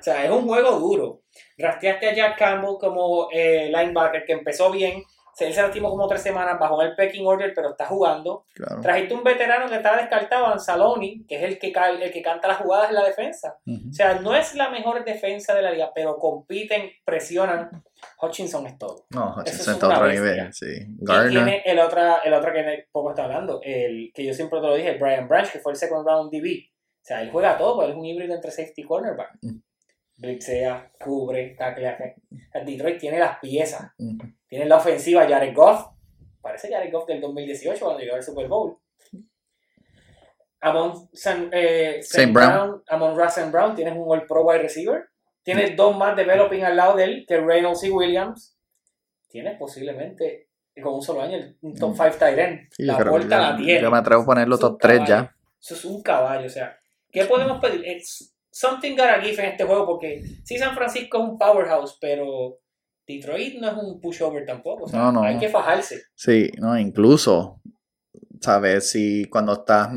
[0.00, 1.22] O sea, es un juego duro.
[1.56, 5.00] Drafteaste a Jack Campbell como eh, linebacker, que empezó bien.
[5.34, 8.46] Se- lastimó como tres semanas, bajó el pecking order, pero está jugando.
[8.54, 8.80] Claro.
[8.80, 12.58] Trajiste un veterano que estaba descartado, Anzaloni, que es el que, el que canta las
[12.58, 13.58] jugadas en la defensa.
[13.66, 13.88] Ujú.
[13.90, 17.70] O sea, no es la mejor defensa de la liga, pero compiten, presionan.
[18.20, 19.06] Hutchinson es todo.
[19.10, 20.22] No, Hutchinson es está a otro bestia.
[20.34, 20.66] nivel, sí.
[21.00, 21.30] Y Gardner.
[21.32, 24.74] tiene el otra, el otro que poco está hablando, el que yo siempre te lo
[24.74, 26.68] dije, el Brian Branch, que fue el second round DB.
[26.68, 29.30] O sea, él juega todo, pero él es un híbrido entre safety y cornerback.
[29.42, 29.56] Mm.
[30.16, 31.98] Blitzea, cubre, taclea.
[32.64, 33.92] Detroit tiene las piezas.
[33.98, 34.18] Ujú.
[34.46, 35.86] Tiene la ofensiva Jared Goff.
[36.40, 38.78] Parece Jared Goff del 2018 cuando llegó al Super Bowl.
[40.60, 45.04] Amon San, eh, Saint Brown, Amon Russell Brown, tienes un All Pro wide receiver.
[45.42, 48.56] Tienes dos más developing al lado de él, que Reynolds y Williams.
[49.28, 50.48] Tienes posiblemente,
[50.82, 51.96] con un solo año, un top Mm.
[51.96, 52.60] 5 tight end.
[52.70, 53.82] Sí, la yo- la tiene.
[53.82, 55.14] Yo me atrevo a ponerlo top 3 caballo.
[55.24, 55.36] ya.
[55.60, 56.78] Eso es un caballo, o sea.
[57.10, 57.84] ¿Qué podemos pedir?
[58.54, 62.58] Something gotta give en este juego porque sí San Francisco es un powerhouse, pero
[63.06, 64.84] Detroit no es un pushover tampoco.
[64.84, 65.22] o sea, No, no.
[65.24, 66.02] Hay que fajarse.
[66.14, 67.60] Sí, no, incluso,
[68.40, 68.88] ¿sabes?
[68.90, 69.88] Si cuando estás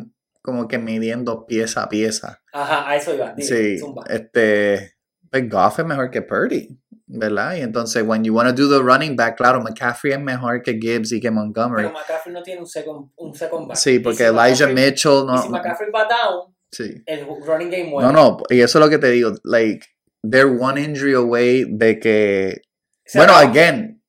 [0.42, 2.42] como que midiendo pieza a pieza.
[2.54, 3.34] Ajá, a eso iba.
[3.34, 4.04] Dile, Sí, zumba.
[4.10, 4.94] este,
[5.30, 7.56] pues Goff es mejor que Purdy, ¿verdad?
[7.58, 10.74] Y entonces, when you want to do the running back, claro, McCaffrey es mejor que
[10.82, 11.84] Gibbs y que Montgomery.
[11.84, 13.78] Pero McCaffrey no tiene un second, un second back.
[13.78, 15.36] Sí, porque si Elijah McCaffrey- Mitchell no.
[15.36, 17.02] Y si McCaffrey va down, Sí.
[17.06, 18.08] el running game muere.
[18.08, 19.86] No, no, y eso es lo que te digo, like,
[20.30, 22.62] they're one injury away de que,
[23.06, 23.52] Se bueno, acabó.
[23.52, 24.02] again,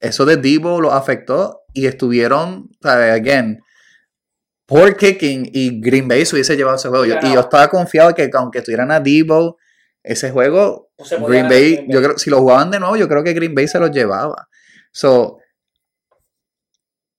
[0.00, 3.12] eso de Debo lo afectó y estuvieron, ¿sabes?
[3.12, 3.60] Again,
[4.66, 7.04] poor kicking y Green Bay se hubiese llevado ese juego.
[7.06, 9.56] Yo- y yo estaba confiado que aunque estuvieran a Debo,
[10.02, 13.08] ese juego, No podía Green Bay, Green yo creo, si lo jugaban de nuevo, yo
[13.08, 14.48] creo que Green Bay se los llevaba.
[14.92, 15.38] So,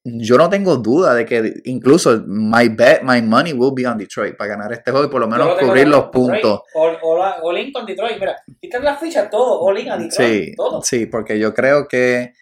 [0.07, 4.37] yo no tengo duda de que incluso my bet, my money will be on Detroit
[4.37, 6.11] para ganar este juego y por lo menos lo cubrir los Detroit.
[6.43, 6.61] puntos.
[6.75, 8.19] All, in con Detroit.
[8.19, 9.59] Mira, quitan las fichas todo.
[9.61, 10.31] All in a Detroit.
[10.31, 10.81] Sí, Todo.
[10.83, 12.33] sí, porque yo creo que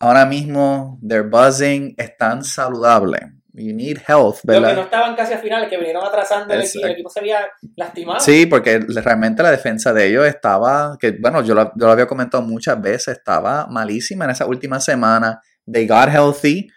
[0.00, 3.20] ahora mismo their buzzing es tan saludable.
[3.54, 4.84] You need health, Los que no ¿verdad?
[4.84, 7.38] estaban casi a finales, que vinieron atrasando, el equipo, el equipo se había
[7.76, 8.18] lastimado.
[8.18, 12.06] Sí, porque realmente la defensa de ellos estaba, que bueno, yo lo, yo lo había
[12.06, 15.40] comentado muchas veces, estaba malísima en esa última semana.
[15.70, 16.68] They got healthy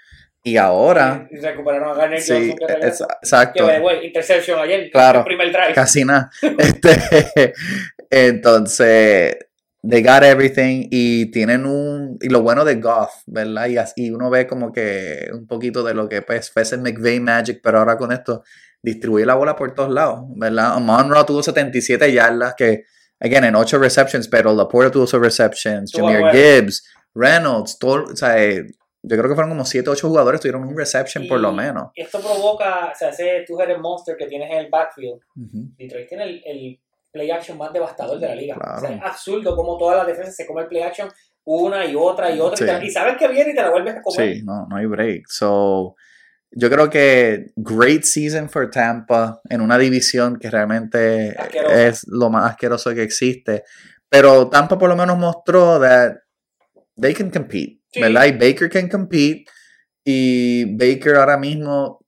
[0.45, 3.07] y ahora, Y recuperaron a Garner sí, Johnson, que es- regresó.
[3.07, 3.67] Que, exacto.
[4.03, 4.91] interception ayer.
[4.91, 5.19] Claro.
[5.19, 5.73] El primer drive.
[5.73, 6.29] casi nada.
[6.59, 7.53] Este,
[8.11, 9.37] entonces,
[9.87, 12.17] they got everything y tienen un.
[12.21, 13.67] Y lo bueno de Goff, ¿verdad?
[13.67, 17.19] Y, así uno ve como que un poquito de lo que pues, fue ese McVay
[17.19, 18.43] Magic, pero ahora con esto
[18.81, 20.77] distribuye la bola por todos lados, ¿verdad?
[20.77, 22.83] Monroe tuvo 77 yardas, que,
[23.19, 26.61] again, en 8 receptions, pero Laporta tuvo sus receptions, Estuvo Jameer.
[26.61, 28.35] Gibbs, Reynolds, todo, o sea,
[29.07, 31.91] yo creo que fueron como 7 8 jugadores, tuvieron un reception por lo Y menos.
[31.95, 35.19] Esto provoca, o sea, ese two-headed monster que tienes en el backfield.
[35.35, 35.69] Ujú.
[35.77, 36.79] Detroit tiene el, el
[37.11, 38.55] play action más devastador de la liga.
[38.55, 38.77] Claro.
[38.77, 41.09] O sea, es absurdo como todas las defensas se come el play action
[41.45, 42.57] una y otra y otra.
[42.57, 42.63] Sí.
[42.63, 44.35] Y, te- y sabes que viene y te la vuelves a comer.
[44.35, 45.25] Sí, no, no hay break.
[45.27, 45.95] So,
[46.51, 51.35] yo creo que great season for Tampa en una división que realmente
[51.69, 53.63] es lo más asqueroso que existe.
[54.09, 56.15] Pero Tampa por lo menos mostró that
[56.99, 58.01] they can compete, Sí.
[58.01, 58.25] ¿verdad?
[58.25, 59.45] Y Baker can compete.
[60.03, 61.99] Y Baker ahora mismo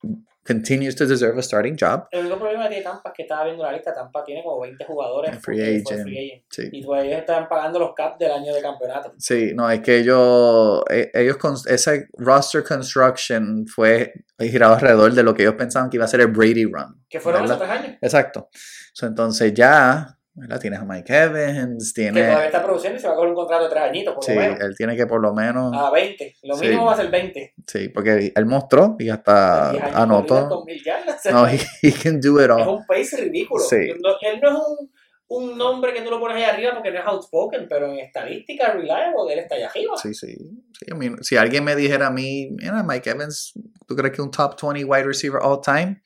[0.46, 2.08] continues to deserve a starting job.
[2.12, 3.94] El único problema que tiene Tampa es que estaba viendo la lista.
[3.94, 5.40] Tampa tiene como 20 jugadores.
[5.40, 6.04] Free agent.
[6.04, 6.44] free agent.
[6.50, 6.70] Sí.
[6.72, 9.14] Y pues ellos estaban pagando los caps del año de campeonato.
[9.18, 15.24] Sí, no, es que ellos, eh, ellos, con ese roster construction fue girado alrededor de
[15.24, 17.04] lo que ellos pensaban que iba a ser el Brady Run.
[17.10, 17.58] Que fueron ¿verdad?
[17.58, 17.98] tres años.
[18.02, 18.50] Exacto.
[18.94, 20.60] So, entonces ya, ¿verdad?
[20.60, 23.64] Tienes a Mike Evans, Que todavía está produciendo y se va a coger un contrato
[23.66, 24.60] de tres añitos, por Sí, lo menos.
[24.62, 25.74] él tiene que por lo menos...
[25.76, 26.36] A 20.
[26.44, 26.66] Lo Sí.
[26.66, 27.54] mínimo va a ser 20.
[27.66, 30.66] Sí, porque él mostró y hasta 10 años corridas anotó.
[31.32, 32.68] No, he, he can do it Es all.
[32.68, 33.64] un pace ridículo.
[33.64, 33.78] Sí.
[34.02, 34.92] No- él no es un,
[35.30, 38.72] un nombre que tú lo pones ahí arriba porque no es outspoken, pero en estadística
[38.74, 39.98] reliable él está allá arriba.
[39.98, 40.36] Sí, sí.
[40.72, 43.54] sí I mean, si alguien me dijera a mí, mira, Mike Evans,
[43.88, 46.02] ¿tú crees que un top 20 wide receiver all time?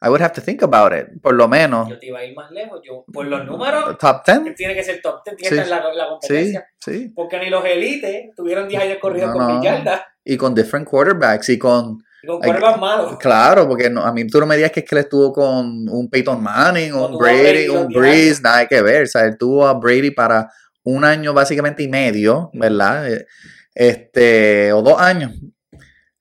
[0.00, 1.88] I would have to think about it, por lo menos.
[1.88, 2.80] Yo te iba a ir más lejos.
[2.86, 4.54] Yo, por los números, Top 10?
[4.54, 5.56] tiene que ser top 10, tiene Sí.
[5.56, 6.66] que estar en la, la Sí, competencia.
[6.78, 7.12] sí.
[7.14, 9.90] Porque ni los elites tuvieron 10 años corridos No, con no.
[10.24, 11.98] Y con different quarterbacks y con...
[12.22, 13.16] Y con cuervas malos.
[13.18, 15.88] Claro, porque no, a mí tú no me digas que es que él estuvo con
[15.88, 19.02] un Peyton Manning, un Brady Brady, un 10 Breeze, nada que ver.
[19.04, 20.48] O sea, él tuvo a Brady para
[20.84, 23.12] un año básicamente y medio, ¿verdad?
[23.12, 23.26] Eh,
[23.74, 25.32] Este, o dos años.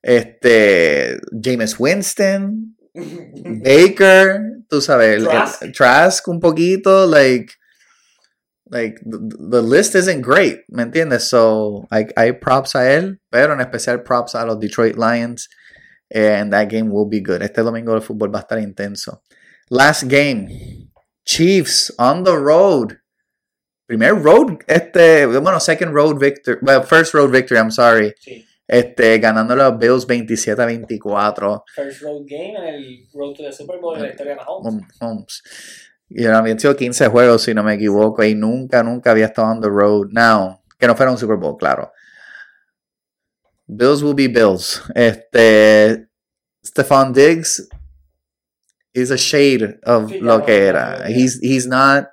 [0.02, 2.77] Este, James Winston,
[3.64, 5.64] Baker, tú sabes, el- el- Trask.
[5.74, 7.54] Trask un poquito, like,
[8.70, 9.18] like, the,
[9.50, 11.24] the list isn't great, ¿me entiendes?
[11.30, 15.48] So, hay, hay props a él, pero en especial props a los Detroit Lions,
[16.14, 17.42] and that game will be good.
[17.42, 19.22] Este domingo el fútbol va a estar intenso.
[19.70, 20.90] Last game,
[21.26, 22.98] Chiefs on the road.
[23.88, 28.14] Primer road, este, bueno, second road victory, well, first road victory, I'm sorry.
[28.20, 28.46] Sí.
[28.68, 31.64] Este, ganando los Bills 27 a 24.
[31.74, 34.74] First road game en el Road to the Super Bowl en la historia de Mahomes.
[34.74, 35.44] Hom- Holmes.
[36.10, 39.62] Y habían sido 15 juegos, si no me equivoco, y nunca, nunca había estado on
[39.62, 40.08] the road.
[40.12, 41.92] Now, que no fuera un Super Bowl, claro.
[43.68, 44.82] Bills will be Bills.
[44.96, 46.08] Este,
[46.64, 47.68] Stephon Diggs
[48.94, 51.08] is a shade of Sí, lo que era.
[51.10, 52.06] He's, he's not.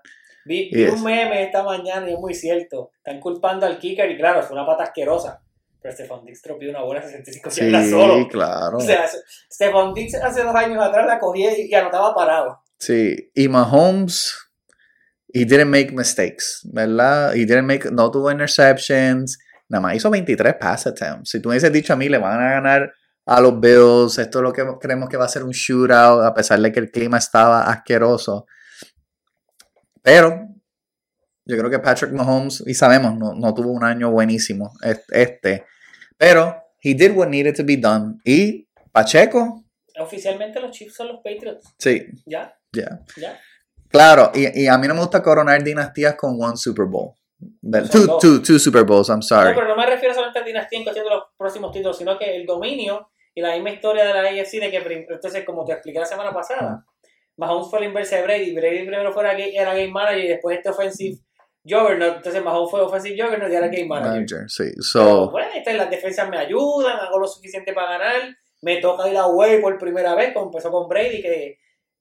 [0.44, 2.90] Vi, un meme esta mañana y es muy cierto.
[2.98, 5.40] Están culpando al kicker y claro, fue una pata asquerosa.
[5.84, 8.26] Pero Stephon Diggs tropió una bola de 65 Sí, yardas solo.
[8.28, 8.78] claro.
[8.78, 9.04] O sea,
[9.52, 12.58] Stephon Diggs hace dos años atrás la cogía y, y anotaba parado.
[12.78, 14.34] Sí, y Mahomes,
[15.34, 17.34] he didn't make mistakes, ¿verdad?
[17.34, 21.28] He didn't make, no tuvo interceptions, nada más hizo 23 pass attempts.
[21.28, 22.90] Si tú me hubieses dicho a mí, le van a ganar
[23.26, 24.16] a los Bills.
[24.16, 26.80] Esto es lo que creemos que va a ser un shootout, a pesar de que
[26.80, 28.46] el clima estaba asqueroso.
[30.00, 30.48] Pero
[31.44, 35.66] yo creo que Patrick Mahomes, y sabemos, no, no tuvo un año buenísimo este.
[36.16, 38.18] Pero he did what needed to be done.
[38.24, 39.64] Y Pacheco.
[39.98, 41.74] Oficialmente los Chiefs son los Patriots.
[41.78, 42.04] Sí.
[42.26, 42.56] ¿Ya?
[42.72, 43.00] Ya.
[43.16, 43.38] ¿Ya?
[43.88, 47.12] Claro, y, y, a mí no me gusta coronar dinastías con one Super Bowl.
[47.92, 49.50] Two, two, two Super Bowls, I'm sorry.
[49.50, 52.18] No, pero no me refiero solamente a dinastía en cuestión de los próximos títulos, sino
[52.18, 55.72] que el dominio y la misma historia de la AFC de que, entonces, como te
[55.72, 56.84] expliqué la semana pasada,
[57.36, 58.52] Mahomes fue la inversa de Brady.
[58.54, 61.18] Brady primero ga- era game manager y después este offensive
[61.64, 62.16] juggernaut.
[62.16, 64.12] Entonces, Mahomes fue offensive juggernaut y ahora game manager.
[64.12, 64.64] Manager, sí.
[64.92, 68.36] Pero, bueno, estas las defensas me ayudan, hago lo suficiente para ganar.
[68.62, 71.58] Me toca ir away por primera vez, como empezó con Brady, que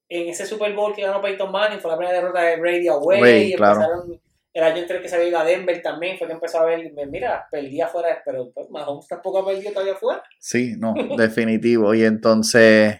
[0.09, 3.19] en ese Super Bowl que ganó Peyton Manning fue la primera derrota de Brady away.
[3.19, 3.81] Away, y claro.
[3.81, 4.21] empezaron,
[4.53, 6.91] el año entre que se había ido a Denver también fue que empezó a ver,
[7.09, 10.23] mira, perdía afuera, pero pues, Mahomes tampoco ha perdido todavía afuera.
[10.39, 11.93] sí, no, definitivo.
[11.95, 12.99] Y entonces,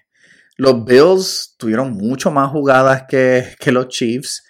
[0.57, 4.43] los Bills tuvieron mucho más jugadas que, que los Chiefs,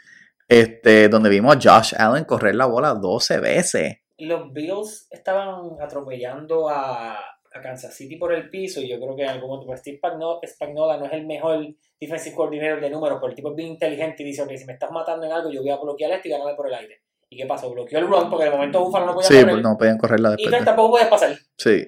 [0.60, 3.98] este, donde vimos a Josh Allen correr la bola 12 veces.
[4.18, 9.24] Los Bills estaban atropellando a, a Kansas City por el piso y yo creo que
[9.24, 11.66] en algún momento pues, Steve Spagno- Spagnuolo no es el mejor
[12.00, 14.74] defensive coordinator de números, pero el tipo es bien inteligente y dice, ok, si me
[14.74, 17.02] estás matando en algo, yo voy a bloquear esto y ganarme por el aire.
[17.30, 17.72] ¿Y qué pasó?
[17.72, 19.50] Bloqueó el run porque de momento Buffalo no podía Sí, correr.
[19.52, 20.52] pues no podían correrla y después.
[20.54, 21.36] tú de- tampoco puedes pasar.
[21.58, 21.88] Sí.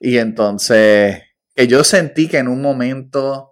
[0.00, 1.22] Y entonces,
[1.54, 3.50] que yo sentí que en un momento,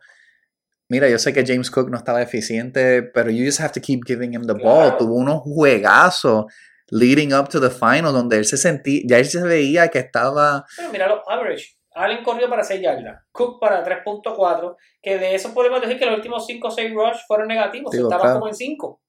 [0.89, 4.01] mira, yo sé que James Cook no estaba eficiente, pero you just have to keep
[4.07, 4.89] giving him the ball.
[4.89, 4.97] Claro.
[4.97, 6.47] Tuvo unos juegazos
[6.91, 10.65] leading up to the final donde él se sentía, ya él se veía que estaba,
[10.77, 11.77] Pero mira los average.
[11.95, 16.15] Allen corrió para 6 yardas, Cook para 3.4, que de eso podemos decir que los
[16.17, 18.41] últimos 5 o 6 rush fueron negativos, Digo, estabas claro.
[18.41, 19.03] como en 5.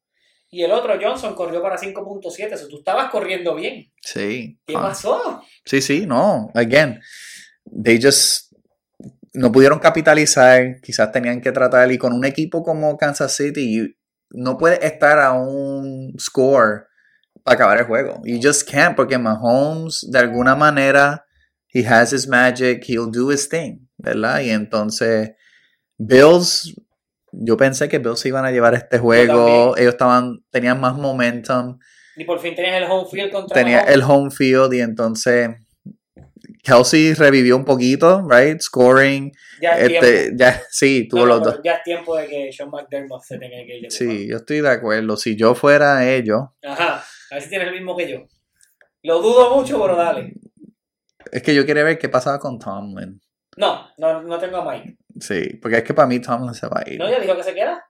[0.51, 3.91] Y el otro, Johnson, corrió para 5.7, o sea, tú estabas corriendo bien.
[4.01, 4.59] sí.
[4.65, 5.43] ¿Qué ah, pasó?
[5.63, 6.49] Sí, sí, no.
[6.55, 6.99] Again,
[7.83, 8.48] they just
[9.33, 10.79] no pudieron capitalizar.
[10.81, 11.91] Quizás tenían que tratar.
[11.91, 13.95] Y con un equipo como Kansas City,
[14.31, 16.87] no puedes estar a un score
[17.43, 18.21] para acabar el juego.
[18.23, 21.25] You just can't, porque Mahomes, de alguna manera,
[21.73, 24.41] he has his magic, he'll do his thing, ¿verdad?
[24.41, 25.31] Y entonces,
[25.97, 26.75] Bills,
[27.31, 29.77] yo pensé que Bills se iban a llevar este juego.
[29.77, 31.77] Ellos estaban, tenían más momentum
[32.17, 33.95] Y por fin tenías el home field contra tenía Mahomes.
[33.95, 35.49] el home field y entonces
[36.63, 38.59] Kelsey revivió un poquito, right?
[38.61, 39.31] Scoring.
[39.61, 40.37] Ya es Este, tiempo.
[40.43, 41.59] ya, sí, tuvo No, los dos.
[41.63, 44.61] Ya es tiempo de que Sean McDermott se tenga que ir de Sí, yo estoy
[44.61, 45.15] de acuerdo.
[45.17, 46.41] Si yo fuera ellos.
[46.63, 48.19] Ajá, a ver si tienes el mismo que yo.
[49.03, 50.33] Lo dudo mucho, pero dale.
[51.31, 53.19] es que yo quería ver qué pasaba con Tomlin.
[53.57, 54.97] No, no, no tengo a Mike.
[55.19, 56.99] Sí, porque es que para mí Tomlin se va a ir.
[56.99, 57.83] No, ya dijo que se queda.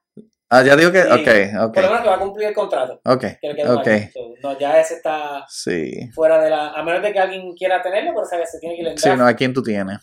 [0.50, 1.04] Ah, ya digo que.
[1.04, 1.10] Sí.
[1.10, 1.74] Ok, ok.
[1.76, 3.00] Por lo menos que va a cumplir el contrato.
[3.06, 3.88] Ok, Que le queda un ok.
[3.88, 4.10] año.
[4.14, 6.10] So, no, ya ese está Sí.
[6.14, 6.70] fuera de la.
[6.70, 9.28] A menos de que alguien quiera tenerlo, pero sabes, se tiene que ir Sí, no,
[9.28, 10.00] ¿a quién tú tienes?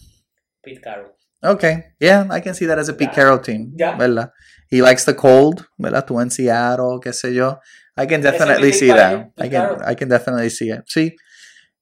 [0.62, 1.12] Pete Carroll.
[1.42, 1.64] Ok,
[1.98, 3.22] yeah, I can see that as a Pete Ya.
[3.22, 3.94] Carroll team, Ya.
[3.96, 4.32] ¿verdad?
[4.70, 6.04] He likes the cold, ¿verdad?
[6.04, 7.60] Tú en Seattle, qué sé yo.
[8.00, 9.30] I can definitely see that.
[9.38, 9.78] I can.
[9.90, 10.82] I can definitely see it.
[10.86, 11.14] Sí.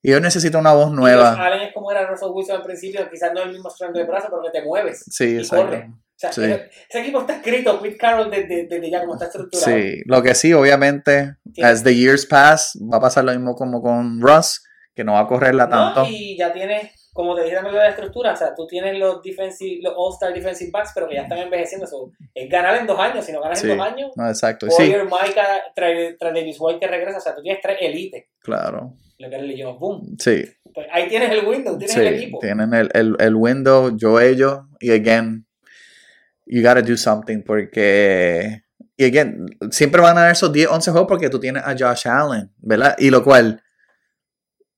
[0.03, 1.33] Y yo necesito una voz nueva.
[1.33, 4.29] Allen es como era Russell Wilson al principio, quizás no el mismo estreno de brazo,
[4.31, 5.03] pero que te mueves.
[5.09, 5.65] Sí, exacto.
[5.67, 5.91] corre.
[6.17, 6.43] O sea, Sí.
[6.45, 9.77] ese, equipo está escrito, Pete Carroll, desde, desde ya como está estructurado.
[9.77, 13.55] Sí, lo que sí, obviamente, Tiene- as the years pass, va a pasar lo mismo
[13.57, 16.05] como con Russ, que no va a correrla tanto.
[16.05, 18.65] No, y ya tienes, como te dije también lo de la estructura, o sea, tú
[18.69, 21.85] tienes los defensive, los All-Star Defensive Backs, pero que ya están envejeciendo.
[21.89, 23.69] So, es ganar en dos años, si no ganas Sí.
[23.69, 24.71] en dos años, No, exacto.
[24.71, 28.95] Sí, Warrior, Micah, trae Davis White que regresa, o sea, tú tienes tres elites, claro.
[29.19, 30.17] lo que Legion of Boom.
[30.19, 32.01] Sí, Pues ahí tienes el window, tienes sí.
[32.01, 32.39] el equipo.
[32.41, 35.45] Tienen el, el, el window, yo ellos, y again,
[36.47, 38.63] you gotta do something porque.
[38.97, 42.07] Y again, siempre van a dar esos 10, 11 juegos porque tú tienes a Josh
[42.07, 42.95] Allen, ¿verdad?
[42.99, 43.63] Y lo cual.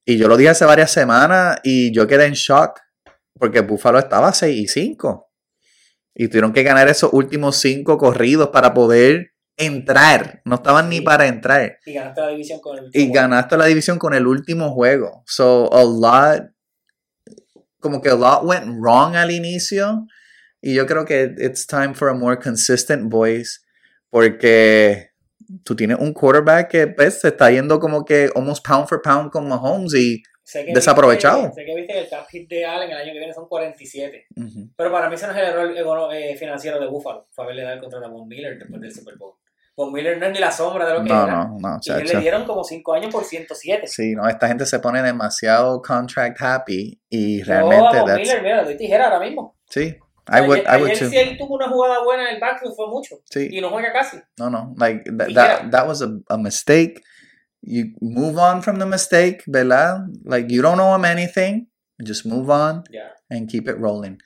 [0.04, 2.80] Y yo lo dije hace varias semanas y yo quedé en shock
[3.38, 5.30] porque Buffalo estaba 6 y 5.
[6.14, 10.42] Y tuvieron que ganar esos últimos 5 corridos para poder entrar.
[10.44, 11.78] No estaban ni para entrar.
[11.84, 15.22] Y ganaste la división con el Y ganaste la división con el último juego.
[15.26, 16.50] So, a lot,
[17.80, 20.06] como que a lot went wrong al inicio.
[20.60, 23.60] Y yo creo que it's time for a more consistent voice.
[24.10, 25.10] Porque
[25.62, 29.30] tú tienes un quarterback que pues, se está yendo como que almost pound for pound
[29.30, 29.94] con Mahomes.
[29.94, 30.22] Y
[30.72, 31.42] desaprovechado.
[31.42, 33.48] viste- sé que viste que el cap hit de Allen el año que viene son
[33.48, 34.26] 47.
[34.36, 34.70] Ujú.
[34.76, 37.26] Pero para mí ese no es el error econo- eh, financiero de Buffalo.
[37.32, 39.34] Fue haberle dado el contrato a Von Miller después del Super Bowl.
[39.76, 41.44] Von Miller no es ni la sombra de lo que no, era.
[41.44, 43.86] no, no, y le dieron como 5 años por 107.
[43.88, 46.98] Sí, no, esta gente se pone demasiado contract happy.
[47.10, 49.54] Y realmente, a Von Miller, mira, le doy tijera ahora mismo.
[49.68, 49.96] sí,
[50.28, 51.08] I would, I would too.
[51.08, 53.16] si él tuvo una jugada buena en el backfield fue mucho.
[53.30, 53.48] Sí.
[53.50, 54.18] Y no juega casi.
[54.38, 54.74] No, no.
[54.76, 57.02] Like that, that, that was a, a mistake.
[57.62, 60.06] You move on from the mistake, ¿verdad?
[60.24, 61.68] Like you don't owe him anything.
[62.02, 62.84] Just move on.
[62.90, 63.08] Ya.
[63.30, 64.20] and keep it rolling.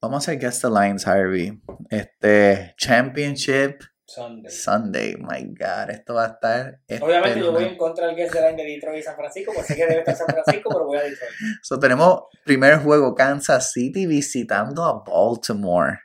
[0.00, 1.60] Vamos a Guess the Lines, Harvey.
[1.90, 4.50] Este, Championship Sunday.
[4.50, 5.16] Sunday.
[5.16, 6.80] My God, esto va a estar.
[7.00, 9.86] Obviamente yo voy en contra del guest de Detroit y San Francisco, pues sé que
[9.86, 11.30] debe estar San Francisco, pero voy a Detroit.
[11.62, 16.00] So, tenemos primer juego Kansas City visitando a Baltimore.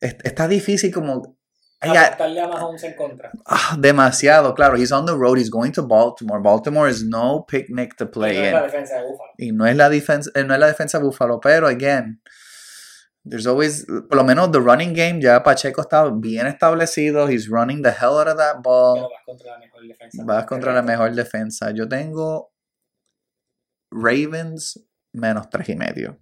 [0.00, 1.36] Es- Está difícil como...
[1.80, 3.30] Apostarle a Mahomes en contra.
[3.44, 4.76] ah, demasiado, claro.
[4.78, 5.36] He's on the road.
[5.36, 6.40] He's going to Baltimore.
[6.40, 8.52] Baltimore is no picnic to Y play no es in.
[8.54, 9.30] la defensa de Buffalo.
[9.36, 12.22] Y no es la defensa, eh, no es la defensa Buffalo, pero again,
[13.26, 15.20] There's always, por lo menos, the running game.
[15.20, 17.26] Ya Pacheco está bien establecido.
[17.26, 19.08] He's running the hell out of that ball.
[20.24, 21.70] Vas contra la mejor defensa.
[21.70, 22.52] Yo tengo
[23.90, 24.78] Ravens
[25.12, 26.18] menos tres y medio.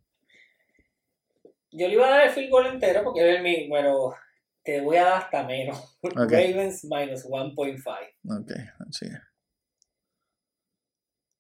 [1.72, 3.42] Yo le iba a dar el field goal entero porque era.
[3.68, 4.14] Bueno,
[4.62, 5.98] te voy a dar hasta menos.
[6.02, 6.52] Okay.
[6.52, 8.40] Ravens minus 1.5.
[8.40, 8.52] Ok,
[8.88, 9.06] así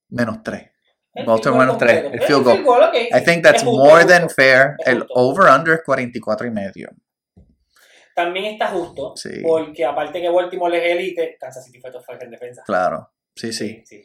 [0.08, 0.70] Menos 3.
[1.14, 2.56] Boston menos 3, el field goal.
[2.56, 3.08] El field goal okay.
[3.12, 4.76] I think that's more than fair.
[4.86, 6.88] El over-under es 44 y medio.
[8.14, 9.40] También está justo, sí.
[9.42, 12.62] porque aparte que Baltimore es elite, Kansas City fue top en defensa.
[12.64, 13.82] Claro, sí, sí.
[13.86, 14.04] sí.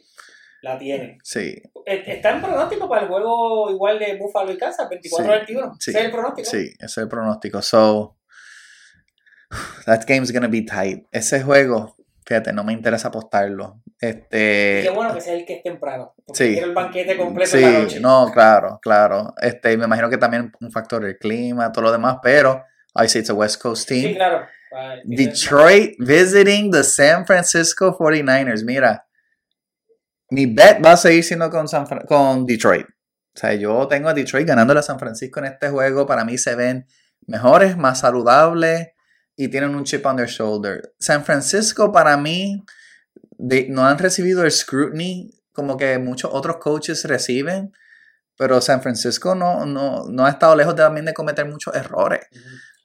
[0.62, 1.18] La tiene.
[1.22, 1.62] Sí.
[1.86, 5.76] Eh, está en pronóstico para el juego igual de Buffalo y Kansas, 24-21.
[5.78, 6.50] Sí, ese es el pronóstico.
[6.50, 7.62] Sí, ese es el pronóstico.
[7.62, 8.16] So,
[9.86, 11.06] that game's gonna be tight.
[11.12, 11.97] Ese juego
[12.28, 13.80] fíjate, no me interesa apostarlo.
[13.98, 14.80] Este.
[14.82, 16.14] qué bueno que sea el que es temprano.
[16.34, 16.52] Sí.
[16.52, 18.00] quiero el banquete completo en la Sí, noche.
[18.00, 19.34] no, claro, claro.
[19.40, 22.62] Este, me imagino que también un factor el clima, todo lo demás, pero
[22.94, 24.02] I say it's a West Coast team.
[24.10, 24.46] Sí, claro.
[25.04, 28.62] Detroit visiting the San Francisco 49ers.
[28.64, 29.06] Mira,
[30.30, 32.86] mi bet va a seguir siendo con, San Fran- con Detroit.
[32.86, 36.06] O sea, yo tengo a Detroit ganándole a San Francisco en este juego.
[36.06, 36.86] Para mí se ven
[37.26, 38.88] mejores, más saludables
[39.40, 40.92] y tienen un chip on their shoulder.
[40.98, 42.64] San Francisco, para mí,
[43.38, 47.72] no han recibido el scrutiny como que muchos otros coaches reciben.
[48.36, 52.26] Pero San Francisco no, no, no ha estado lejos de, también de cometer muchos errores.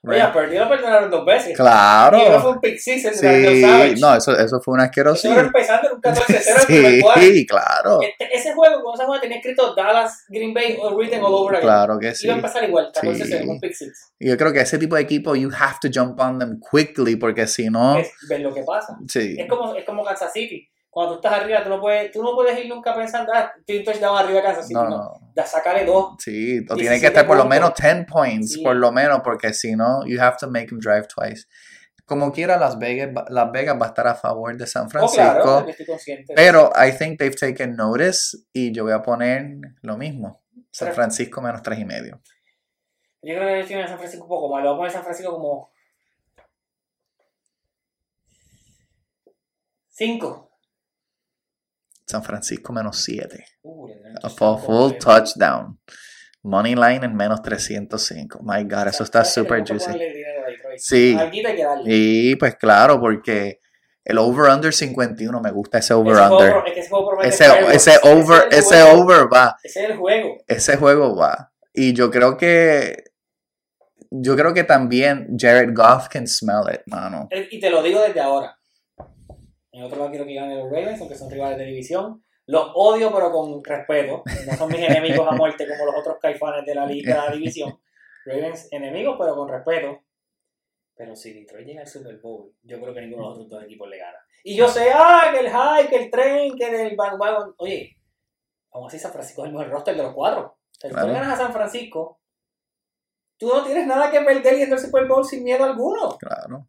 [0.06, 1.56] Oye, a Purdy lo perdonaron dos veces.
[1.56, 2.18] Claro.
[2.18, 3.96] Y uno fue un pick six el de Daniel Savage.
[3.96, 5.40] Sí, no, eso, eso fue una Eso asquerosidad.
[5.46, 7.22] empezando en un 14-0 el primer cuarto.
[7.22, 11.34] Sí, claro, Este- ese juego, cuando juego tenía escrito Dallas, Green Bay o Written all
[11.34, 11.62] over again.
[11.68, 12.26] claro que sí.
[12.26, 13.46] Iba a empezar igual, 14-0 Sí.
[13.48, 14.12] con pick six.
[14.20, 17.16] Y yo creo que ese tipo de equipo, you have to jump on them quickly,
[17.16, 18.98] porque si no, Es ver lo que pasa.
[19.08, 20.70] sí, Es como, es como Kansas City.
[20.94, 23.80] Cuando tú estás arriba, tú no puedes, tú no puedes ir nunca pensando, ah, estoy
[23.80, 24.76] un touchdown arriba de Kansas City.
[24.80, 26.16] no, No, sacarle dos.
[26.20, 28.64] sí, o 17 tiene que estar por lo menos 10 points, Sí.
[28.64, 31.48] por lo menos, porque si no, you have to make them drive twice.
[32.06, 35.24] Como quiera, Las Vegas, Las Vegas va a estar a favor de San Oh, Francisco.
[35.24, 36.34] claro, yo estoy consciente.
[36.36, 40.44] Pero I think they've taken notice y yo voy a poner lo mismo.
[40.70, 40.94] San.
[40.94, 42.22] Francisco menos tres y medio.
[43.24, 44.64] Yo creo que yo en San Francisco un poco más.
[44.64, 45.72] Lo voy a poner San Francisco como.
[49.90, 50.50] 5.
[52.06, 53.46] San Francisco menos siete.
[53.64, 53.88] Uh,
[54.22, 55.80] touchdown full, touchdown.
[56.44, 58.42] Money line en menos 305.
[58.44, 59.94] My God, eso está ¿Sabes que super tenemos que
[60.68, 60.78] juicy.
[60.78, 61.18] Sí.
[61.86, 63.60] Y pues claro, porque
[64.04, 66.52] el over-under 51 me gusta ese Ese juego over-under.
[66.52, 67.76] pro- es que ese juego promete Ese, fireworks.
[67.76, 69.56] ese over, es ese over va.
[69.64, 70.38] Ese es el juego.
[70.48, 71.52] Ese juego va.
[71.74, 73.06] Y yo creo que.
[74.16, 77.30] Yo creo que también Jared Goff can smell it, mano.
[77.50, 78.60] Y te lo digo desde ahora.
[79.74, 82.24] En otro lado quiero que ganen los Ravens, aunque son rivales de división.
[82.46, 84.24] Los odio, pero con respeto.
[84.46, 87.36] No son mis enemigos a muerte como los otros caifanes de la liga de la
[87.36, 87.80] división.
[88.26, 90.00] Ravens enemigos, pero con respeto.
[90.96, 93.64] Pero si Detroit llega al Super Bowl, yo creo que ninguno de los otros dos
[93.64, 94.18] equipos le gana.
[94.44, 97.56] Y yo sé, ah, que el high, que el tren, que el bandwagon.
[97.58, 97.98] Oye,
[98.72, 100.42] aún así San Francisco es el mejor roster de los cuatro.
[100.42, 101.08] O sea, si Claro.
[101.08, 102.20] tú le ganas a San Francisco,
[103.38, 106.18] tú no tienes nada que perder y entrar al Super Bowl sin miedo alguno.
[106.20, 106.68] Claro.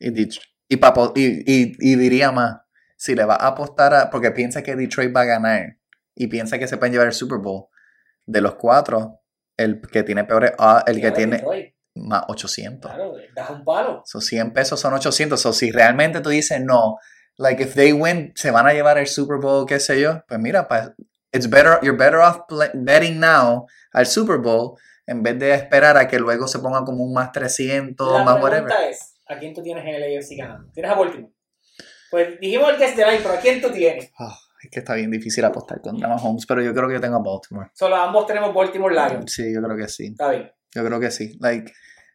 [0.00, 2.56] Y, Detr- y, papo- y, y, y diría más,
[2.96, 5.76] si le va a apostar a, porque piensa que Detroit va a ganar
[6.14, 7.66] y piensa que se pueden llevar el Super Bowl,
[8.26, 9.20] de los cuatro,
[9.56, 12.90] el que tiene peores, odds- el que tiene Detroit, más 800.
[12.90, 14.02] Claro, das un palo.
[14.06, 15.44] So 100 pesos son 800.
[15.46, 16.96] O si realmente tú dices no,
[17.38, 20.38] like if they win, se van a llevar el Super Bowl, qué sé yo, pues
[20.40, 20.94] mira, pa-
[21.32, 22.42] it's better, you're better off
[22.74, 27.02] betting now al Super Bowl en vez de esperar a que luego se ponga como
[27.04, 28.72] un más 300, La más whatever.
[28.88, 30.70] es, ¿a quién tú tienes en el AFC ganando?
[30.72, 31.32] ¿Tienes a Baltimore?
[32.10, 34.10] Pues dijimos el que es de ahí, pero ¿a quién tú tienes?
[34.18, 37.16] Ah, es que está bien difícil apostar contra Mahomes, pero yo creo que yo tengo
[37.16, 37.70] a Baltimore.
[37.74, 39.32] Solo ambos tenemos Baltimore Lions.
[39.32, 40.06] Sí, yo creo que sí.
[40.08, 40.52] Está bien.
[40.74, 41.36] Yo creo que sí.
[41.40, 41.72] Like,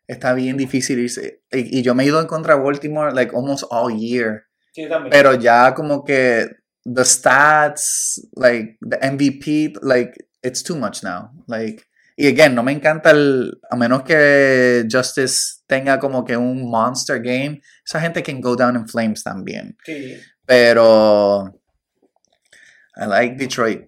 [0.07, 1.41] está bien difícil irse.
[1.51, 4.43] Y, y yo me he ido en contra de Baltimore, like, almost all year.
[4.71, 5.11] Sí, yo también.
[5.11, 6.47] Pero ya como que
[6.83, 11.31] the stats, like, the MVP, like, it's too much now.
[11.47, 11.83] Like,
[12.19, 17.21] y again, no me encanta el, a menos que Justice tenga como que un monster
[17.21, 19.77] game, esa gente can go down in flames también.
[19.85, 20.17] sí.
[20.45, 21.59] Pero
[22.95, 23.81] I like Detroit.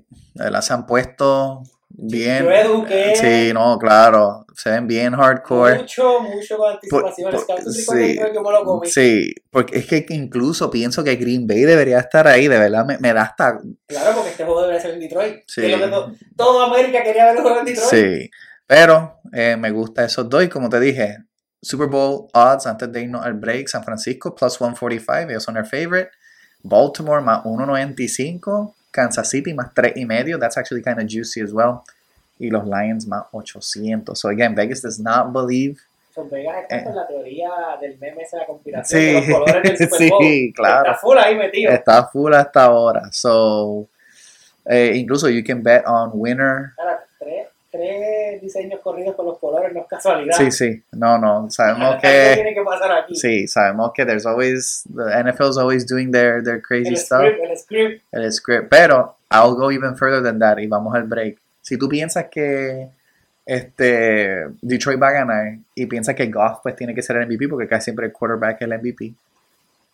[0.61, 2.43] Se han puesto bien.
[2.45, 3.13] Yo eduqué.
[3.15, 4.45] Sí, no, claro.
[4.55, 5.79] Se ven bien hardcore.
[5.79, 7.31] Mucho, mucho con anticipación.
[7.31, 8.15] Por- por- sí.
[8.17, 8.87] creo que yo me lo comí.
[8.89, 12.97] Sí, porque es que incluso pienso que Green Bay debería estar ahí, de verdad me,
[12.97, 13.59] me da hasta...
[13.87, 15.35] Claro, porque este juego debería ser en Detroit.
[15.47, 15.61] Sí.
[15.61, 15.91] Que
[16.35, 17.89] todo América quería ver el juego en Detroit.
[17.89, 18.29] Sí,
[18.67, 21.17] pero eh, me gusta esos dos y como te dije,
[21.61, 25.65] Super Bowl odds antes de irnos al break, San Francisco plus 145, ellos son el
[25.65, 26.09] favorite,
[26.63, 31.51] Baltimore más 195, Kansas City más 3 y medio, that's actually kind of juicy as
[31.53, 31.83] well,
[32.39, 34.15] y los Lions más 800.
[34.17, 35.77] So again, Vegas does not believe.
[36.13, 36.83] Son Vegas está Eh.
[36.85, 40.09] con la teoría del meme esa de la conspiración Sí, de los colores del Super
[40.09, 40.23] Bowl.
[40.23, 40.89] sí, claro.
[40.91, 41.71] Está full ahí metido.
[41.71, 43.01] Está full hasta ahora.
[43.11, 43.87] So,
[44.65, 46.73] eh, incluso you can bet on winner.
[46.77, 47.05] Ahora,
[47.79, 50.35] tres, diseños corridos con los colores no es casualidad.
[50.35, 50.83] Sí, sí.
[50.91, 51.49] No, no.
[51.49, 52.31] Sabemos que.
[52.35, 53.15] tiene que pasar aquí.
[53.15, 54.83] Sí, sabemos que there's always.
[54.93, 57.21] The NFL's always doing their, their crazy el stuff.
[57.21, 58.03] script, el script.
[58.11, 58.69] El script.
[58.69, 60.57] Pero, I'll go even further than that.
[60.59, 61.37] Y vamos al break.
[61.61, 62.89] Si tú piensas que.
[63.45, 67.47] Este, Detroit va a ganar y piensas que Goff pues tiene que ser el MVP
[67.47, 69.13] porque casi siempre el quarterback es el MVP.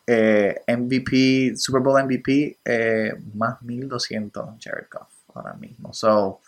[0.07, 5.93] Eh, MVP, Super Bowl MVP, eh, más 1200 Jared Goff ahora mismo.
[5.93, 6.41] So,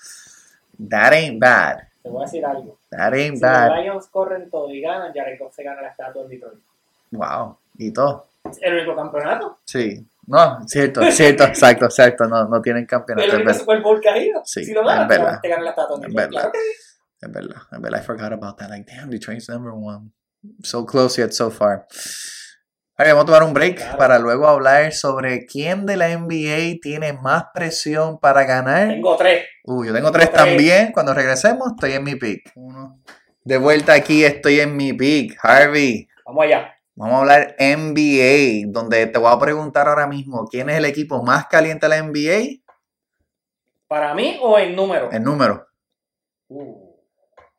[0.89, 1.79] that ain't bad.
[2.03, 2.77] Te voy a decir algo.
[2.89, 3.69] That ain't Si bad.
[3.69, 6.59] los Lions corren todo y ganan, Jared Goff se gana la estatua en Detroit.
[7.11, 7.57] Wow.
[7.77, 8.25] Y todo.
[8.61, 9.57] El único campeonato.
[9.65, 10.05] Sí.
[10.25, 12.25] No, cierto, cierto, exacto, exacto.
[12.27, 13.27] No, no tienen El campeonato.
[13.27, 13.53] Es único.
[13.53, 14.41] Super Bowl que ha ido.
[14.45, 15.39] Sí, si lo es ganan, verdad.
[15.41, 16.15] te ganan la estatua en Detroit.
[16.15, 16.31] verdad.
[16.31, 16.83] Claro que sí.
[17.21, 17.57] Es verdad.
[17.71, 18.01] Es verdad.
[18.01, 18.69] I forgot about that.
[18.69, 20.11] Like, damn, Detroit's number one.
[20.63, 21.87] So close yet so far.
[22.99, 23.97] Ahora vamos a tomar un break Claro.
[23.97, 28.87] para luego hablar sobre quién de la NBA tiene más presión para ganar.
[28.89, 29.45] Tengo tres.
[29.67, 30.93] Uh, yo tengo tres también.
[30.93, 32.53] Cuando regresemos, estoy en mi pick.
[32.55, 33.01] Uno.
[33.43, 35.37] De vuelta aquí, estoy en mi pick.
[35.43, 36.73] Harvey, Vamos allá.
[36.95, 41.21] vamos a hablar NBA, donde te voy a preguntar ahora mismo, ¿quién es el equipo
[41.21, 42.61] más caliente de la NBA?
[43.89, 45.11] ¿Para mí o en número?
[45.11, 45.67] El número.
[46.47, 46.95] Uh,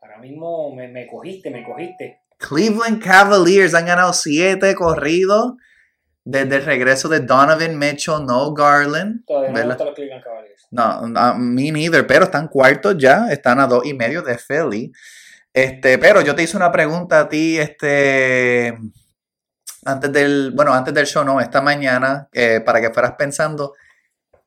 [0.00, 2.22] ahora mismo me, me cogiste, me cogiste.
[2.38, 5.54] Cleveland Cavaliers han ganado siete corridos
[6.30, 9.24] desde el regreso de Donovan Mitchell, no Garland.
[9.24, 10.68] Todavía no gustan los Cleveland Cavaliers.
[10.70, 14.92] No, a mí neither, pero están cuartos ya, están a dos y medio de Philly.
[15.54, 18.76] Este, pero yo te hice una pregunta a ti, este,
[19.86, 23.72] antes del, bueno, antes del show, no, esta mañana, eh, para que fueras pensando,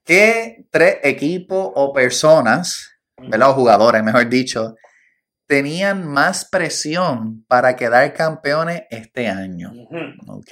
[0.06, 3.50] ¿qué tres equipos o personas, ¿verdad?
[3.50, 4.76] O jugadores, mejor dicho,
[5.48, 9.74] tenían más presión para quedar campeones este año?
[10.28, 10.52] ¿Ok?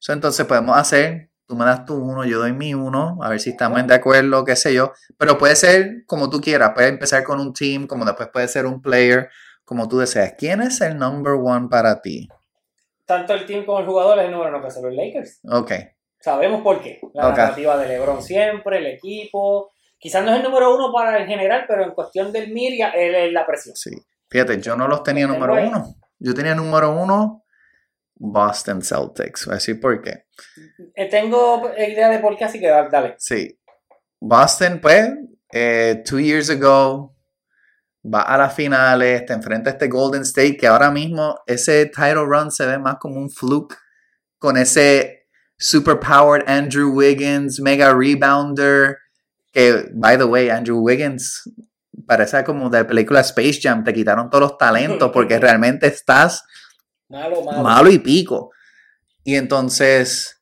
[0.00, 3.38] So, entonces podemos hacer, tú me das tu uno, yo doy mi uno, a ver
[3.38, 4.92] si estamos de acuerdo, qué sé yo.
[5.18, 8.64] Pero puede ser como tú quieras, puedes empezar con un team, como después puede ser
[8.64, 9.28] un player,
[9.64, 10.32] como tú deseas.
[10.38, 12.28] ¿Quién es el number one para ti?
[13.04, 15.40] Tanto el team como el jugador es el número uno que son los Lakers.
[15.50, 15.72] Ok,
[16.18, 17.00] Sabemos por qué.
[17.14, 17.36] La Ok.
[17.38, 19.70] narrativa de LeBron siempre, el equipo.
[19.98, 23.14] Quizás no es el número uno para en general, pero en cuestión del media, él
[23.14, 23.74] es la presión.
[23.76, 23.90] sí.
[24.28, 25.94] Fíjate, yo no los tenía Tengo número uno.
[26.20, 27.42] Yo tenía número uno
[28.22, 29.46] Boston Celtics.
[29.46, 30.26] Voy a decir por qué.
[30.94, 33.14] Eh, tengo idea de por qué, así que da- dale.
[33.18, 33.58] Sí.
[34.20, 35.10] Boston, pues,
[35.52, 37.16] eh, two years ago,
[38.04, 42.26] va a las finales, te enfrenta a este Golden State, que ahora mismo ese title
[42.26, 43.76] run se ve más como un fluke,
[44.38, 45.26] con ese
[45.58, 48.96] superpowered Andrew Wiggins, mega rebounder,
[49.52, 51.42] que, by the way, Andrew Wiggins
[52.06, 56.44] parece como de película Space Jam, te quitaron todos los talentos porque realmente estás
[57.10, 57.62] Malo, malo.
[57.62, 58.50] malo y pico.
[59.24, 60.40] Y entonces,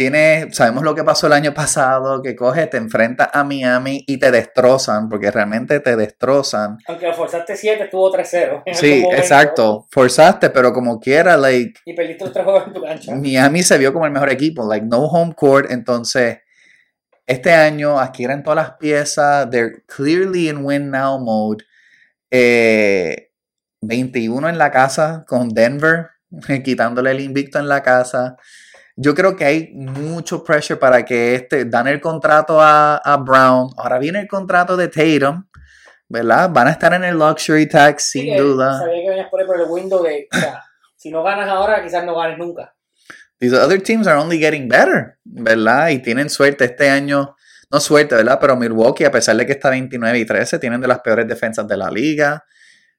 [0.00, 4.18] tiene, sabemos lo que pasó el año pasado, que coge, te enfrentas a Miami y
[4.18, 6.78] te destrozan, porque realmente te destrozan.
[6.86, 8.62] Aunque lo forzaste 7, estuvo 3-0.
[8.64, 12.82] en Sí, exacto, forzaste, pero como quiera, like, Y perdiste los tres juegos en tu
[12.82, 13.14] cancha.
[13.14, 16.38] Miami se vio como el mejor equipo, like, no home court, entonces,
[17.26, 21.62] este año adquieren todas las piezas, they're clearly in win now mode.
[22.30, 23.29] Eh,
[23.80, 26.10] 21 en la casa con Denver,
[26.64, 28.36] quitándole el invicto en la casa.
[28.96, 33.70] Yo creo que hay mucho pressure para que este, dan el contrato a, a Brown.
[33.76, 35.46] Ahora viene el contrato de Tatum,
[36.08, 36.50] ¿verdad?
[36.52, 38.78] Van a estar en el luxury tax, Sí, sin duda.
[38.78, 40.62] Sabía que venías por el window de, o sea,
[40.96, 42.74] si no ganas ahora, quizás no ganes nunca.
[43.38, 45.88] These other teams are only getting better, ¿verdad?
[45.88, 47.36] Y tienen suerte este año.
[47.72, 48.38] No suerte, ¿verdad?
[48.38, 51.66] Pero Milwaukee, a pesar de que está 29 y 13, tienen de las peores defensas
[51.66, 52.44] de la liga.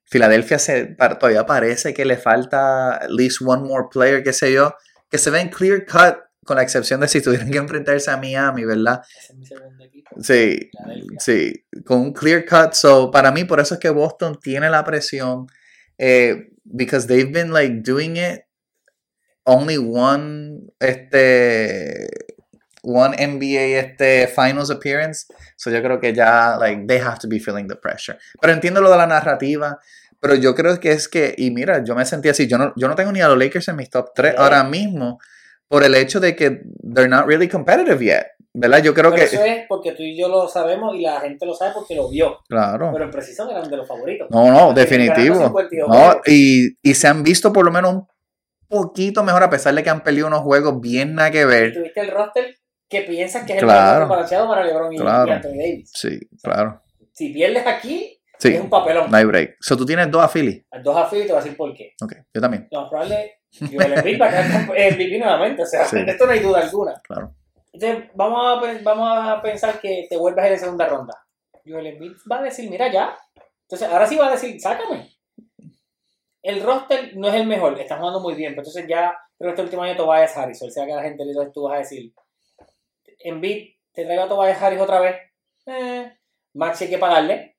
[0.05, 4.75] Filadelfia se, todavía parece que le falta at least one more player, qué sé yo,
[5.09, 8.65] que se ven clear cut, con la excepción de si tuvieran que enfrentarse a Miami,
[8.65, 9.01] ¿verdad?
[9.17, 10.09] Ese es mi segundo equipo.
[10.21, 11.19] Sí, Filadelfia.
[11.19, 12.73] sí, con un clear cut.
[12.73, 15.47] So, para mí, por eso es que Boston tiene la presión.
[15.97, 18.41] Eh, because they've been like doing it
[19.45, 22.07] only one, este,
[22.81, 25.27] one NBA este finals appearance.
[25.55, 28.17] So yo creo que ya, like, they have to be feeling the pressure.
[28.39, 29.79] Pero entiendo lo de la narrativa.
[30.19, 32.47] Pero yo creo que es que, y mira, yo me sentí así.
[32.47, 34.43] Yo no, yo no tengo ni a los Lakers en mis top 3 No.
[34.43, 35.19] ahora mismo.
[35.67, 38.27] Por el hecho de que they're not really competitive yet.
[38.53, 38.83] ¿Verdad?
[38.83, 39.35] Yo creo Pero que.
[39.35, 42.09] eso es porque tú y yo lo sabemos y la gente lo sabe porque lo
[42.09, 42.39] vio.
[42.49, 42.89] Claro.
[42.91, 44.27] Pero en preciso eran de los favoritos.
[44.29, 45.35] No, no, definitivo.
[45.37, 48.07] 52 No, y, y se han visto por lo menos un
[48.67, 51.73] poquito mejor, a pesar de que han perdido unos juegos bien nada que ver.
[51.73, 52.57] tuviste el roster
[52.91, 54.01] que piensas que es el Claro.
[54.01, 55.27] mejor balanceado para LeBron y, Claro.
[55.27, 55.91] y Anthony Davis.
[55.93, 56.81] Sí, claro.
[57.13, 59.09] Si pierdes aquí, Sí, es un papelón.
[59.09, 59.55] no hay break.
[59.61, 60.65] So, tú tienes dos a Philly.
[60.83, 61.93] Dos a Philly te voy a decir por qué.
[62.03, 65.61] Ok, yo también, más probable Joel Embiid va a quedar MVP nuevamente.
[65.63, 65.97] O sea, Sí.
[66.05, 66.93] esto no hay duda alguna.
[67.03, 67.33] claro.
[67.73, 71.13] Entonces, vamos a, vamos a pensar que te ir en segunda ronda.
[71.65, 73.15] Joel Embiid va a decir, mira ya.
[73.63, 75.09] Entonces, ahora sí va a decir, sácame.
[76.41, 79.53] El roster no es el mejor, está jugando muy bien, pero entonces ya creo que
[79.53, 82.11] este último año Tobias Harris, o sea que la gente entonces tú vas a decir,
[83.23, 85.15] Embiid, te traigo a Tobias Harris otra vez.
[85.65, 86.11] Eh,
[86.53, 87.57] Max hay que pagarle,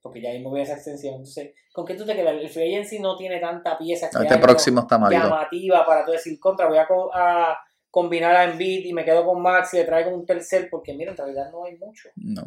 [0.00, 1.14] porque ya mismo viene esa extensión.
[1.14, 2.34] Entonces, ¿con qué tú te quedas?
[2.34, 5.22] El free agency no tiene tanta pieza este Este próximo está malito.
[5.22, 7.56] llamativa para tú decir contra, voy a, co- a
[7.90, 11.12] combinar a Embiid y me quedo con Max y le traigo un tercer, porque mira,
[11.12, 12.08] en realidad no hay mucho.
[12.16, 12.42] No.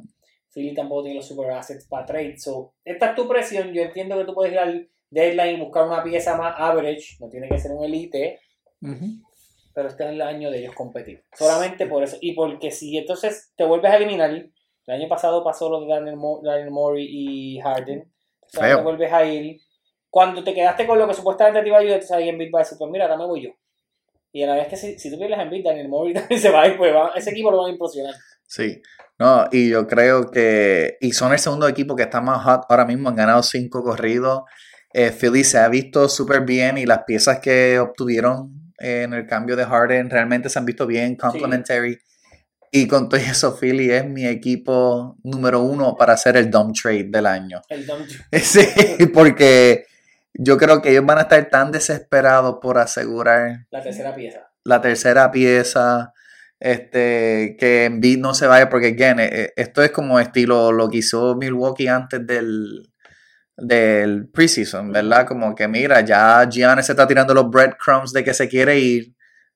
[0.53, 2.37] Philly tampoco tiene los super assets para trade.
[2.37, 3.71] So, esta es tu presión.
[3.73, 7.15] Yo entiendo que tú puedes ir al deadline y buscar una pieza más average.
[7.19, 8.39] No tiene que ser un elite,
[9.77, 11.23] pero este es el año de ellos competir.
[11.37, 12.17] Solamente por eso.
[12.19, 14.51] Y porque si entonces te vuelves a eliminar, el
[14.87, 18.11] año pasado pasó lo de Daniel, Mo- Daniel Morey y Harden.
[18.41, 18.77] O sea, Feo.
[18.77, 19.61] te vuelves a ir.
[20.09, 22.63] Cuando te quedaste con lo que supuestamente te iba a ayudar, entonces Embiid va a
[22.63, 23.49] decir, pues mira, ahora me voy yo.
[24.31, 26.49] Y a la vez que si, si tú pierdes a Embiid, Daniel Morey también se
[26.49, 28.15] va a ir, pues va- ese equipo lo van a implosionar.
[28.47, 28.81] Sí.
[29.19, 30.97] No, y yo creo que.
[31.01, 33.09] Y son el segundo equipo que está más hot ahora mismo.
[33.09, 34.41] Han ganado cinco corridos.
[34.93, 39.25] Eh, Philly se ha visto súper bien y las piezas que obtuvieron eh, en el
[39.27, 41.97] cambio de Harden realmente se han visto bien, complementary.
[42.71, 47.05] Y con todo eso, Philly es mi equipo número uno para hacer el dumb trade
[47.09, 47.61] del año.
[47.69, 48.05] El Dom-
[48.41, 48.67] Sí,
[49.13, 49.85] porque
[50.33, 54.51] yo creo que ellos van a estar tan desesperados por asegurar la tercera pieza.
[54.65, 56.13] la tercera pieza,
[56.59, 60.97] este, que Embiid no se vaya, porque again, eh, esto es como estilo lo que
[60.97, 62.91] hizo Milwaukee antes del,
[63.57, 65.25] del preseason, ¿verdad?
[65.27, 69.15] Como que mira, ya Giannis se está tirando los breadcrumbs de que se quiere ir,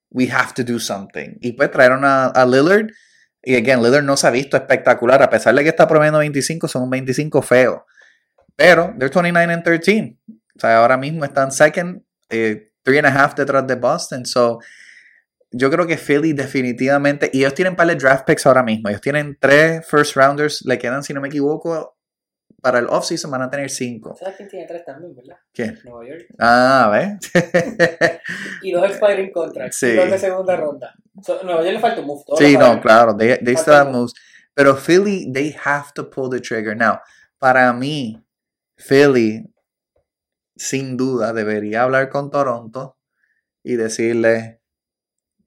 [0.10, 1.38] we have to do something.
[1.40, 2.88] Y pues trajeron a, Lillard,
[3.44, 6.68] y again, Lillard no se ha visto espectacular, a pesar de que está promediando 25,
[6.68, 7.86] son un 25 feo.
[8.56, 10.18] Pero they're 29 and 13.
[10.56, 14.26] O sea, ahora mismo están second, eh, three and a half detrás de Boston.
[14.26, 14.60] So,
[15.52, 18.90] yo creo que Philly definitivamente, y ellos tienen par de draft picks ahora mismo.
[18.90, 21.98] Ellos tienen tres first rounders, le quedan, si no me equivoco,
[22.62, 24.16] para el offseason van a tener cinco.
[24.18, 25.38] ¿Sabes quién tiene tres también, verdad?
[25.54, 25.80] ¿Quién?
[25.84, 26.26] Nueva York.
[26.40, 27.32] Ah, ¿ves?
[28.62, 29.78] Y dos expiring contracts.
[29.78, 29.88] Sí.
[29.88, 30.94] Y dos de segunda ronda.
[31.22, 32.24] So, Nueva York le falta un move.
[32.26, 34.14] todos sí, no, claro, they, they still have moves.
[34.54, 36.76] Pero Philly, they have to pull the trigger.
[36.76, 37.00] Now,
[37.40, 38.24] para mí,
[38.78, 39.52] Philly,
[40.56, 42.98] sin duda, debería hablar con Toronto
[43.64, 44.61] y decirle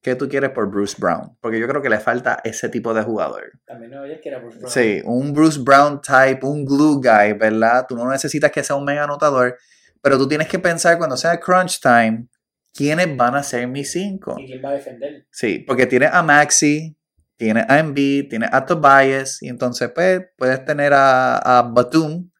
[0.04, 1.36] qué tú quieres por Bruce Brown.
[1.40, 3.58] Porque yo creo que le falta ese tipo de jugador.
[3.64, 4.70] También Nueva York quiere a Bruce Brown.
[4.70, 7.86] Sí, un Bruce Brown type, un glue guy, ¿verdad?
[7.88, 9.56] Tú no necesitas que sea un mega anotador,
[10.02, 12.28] pero tú tienes que pensar cuando sea crunch time,
[12.74, 14.36] ¿quiénes van a ser mis cinco?
[14.38, 15.26] ¿Y quién va a defender?
[15.30, 16.94] Sí, porque tienes a Maxi,
[17.36, 22.30] tienes a Embiid, tienes a Tobias, y entonces pues puedes tener a, a Batum,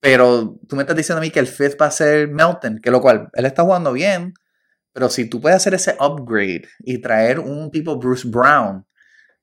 [0.00, 2.90] pero tú me estás diciendo a mí que el fifth va a ser Melton, que
[2.90, 4.32] lo cual, él está jugando bien,
[4.92, 8.86] pero si tú puedes hacer ese upgrade y traer un tipo Bruce Brown,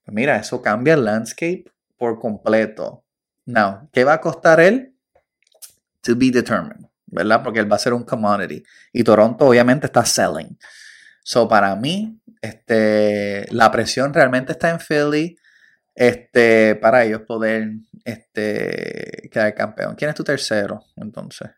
[0.06, 1.66] pues mira, eso cambia el landscape
[1.97, 3.04] por completo.
[3.45, 4.95] Now, ¿qué va a costar él?
[6.02, 7.43] To be determined, ¿verdad?
[7.43, 8.64] Porque él va a ser un commodity.
[8.93, 10.58] Y Toronto obviamente está selling.
[11.24, 15.38] So, para mí, este, la presión realmente está en Philly
[15.93, 17.72] este, para ellos poder
[18.06, 19.95] este, quedar campeón.
[19.95, 21.50] ¿Quién es tu tercero, entonces?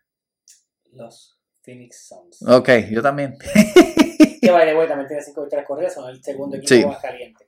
[0.92, 1.31] Los
[1.62, 2.42] Phoenix Suns.
[2.48, 3.36] Ok, yo también.
[3.38, 6.84] Que the way, también tiene cinco victorias corridas, son el segundo equipo Sí.
[6.86, 7.46] más caliente.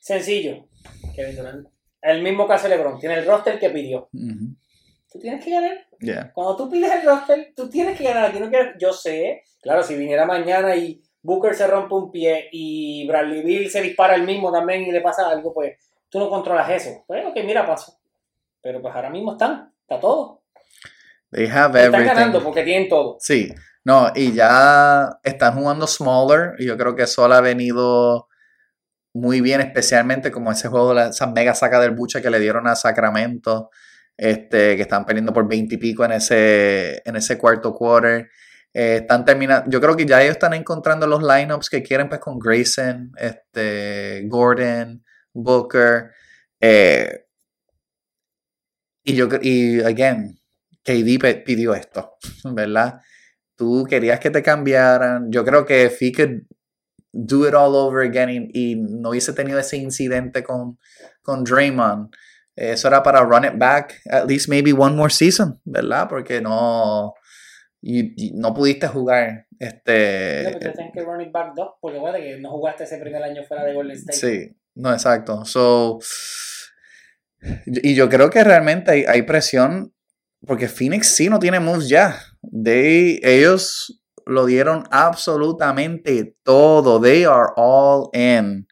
[0.00, 0.66] Sencillo.
[1.14, 1.68] Kevin Durant.
[2.02, 2.98] El mismo caso de LeBron.
[3.00, 4.08] Tiene el roster que pidió.
[4.12, 4.54] Ujú,
[5.10, 5.86] Tú tienes que ganar.
[6.00, 6.30] yeah.
[6.34, 8.26] Cuando tú pides el roster, tú tienes que ganar.
[8.26, 12.48] Aquí no quieres- Yo sé, claro, si viniera mañana y Booker se rompe un pie
[12.52, 15.76] y Bradley Bill se dispara el mismo también y le pasa algo, pues
[16.08, 17.02] tú no controlas eso.
[17.06, 17.98] Pues ok, mira, pasó.
[18.60, 20.35] Pero pues ahora mismo están, está todo.
[21.30, 23.16] They have Están ganando porque tienen todo.
[23.20, 23.52] Sí,
[23.84, 28.28] no, y ya están jugando smaller y yo creo que eso le ha venido
[29.14, 32.66] muy bien, especialmente como ese juego, la- esa mega saca del buche que le dieron
[32.66, 33.70] a Sacramento,
[34.16, 38.28] este, que están perdiendo por 20 y pico en ese, en ese cuarto quarter.
[38.74, 42.20] Eh, están terminando, yo creo que ya ellos están encontrando los lineups que quieren pues
[42.20, 45.02] con Grayson, este, Gordon,
[45.32, 46.10] Booker.
[46.60, 47.22] eh,
[49.04, 50.38] y yo y again,
[50.86, 53.00] KD pidió esto, ¿verdad?
[53.56, 55.30] Tú querías que te cambiaran.
[55.32, 56.42] Yo creo que if he could
[57.12, 60.78] do it all over again y, y no hubiese tenido ese incidente con,
[61.22, 62.14] con Draymond,
[62.54, 66.08] eso era para run it back at least maybe one more season, ¿verdad?
[66.08, 67.14] Porque no,
[67.82, 69.46] y- y no pudiste jugar.
[69.58, 73.22] Pero Este, tú tienes que running back 2, porque acuérdate que no jugaste ese primer
[73.22, 74.18] año fuera de Golden State.
[74.18, 75.44] Sí, no, exacto.
[75.46, 75.98] So,
[77.66, 79.94] y yo creo que realmente hay, hay presión
[80.46, 82.16] porque Phoenix sí no tiene moves ya.
[82.42, 87.00] They, ellos lo dieron absolutamente todo.
[87.00, 88.66] They are all in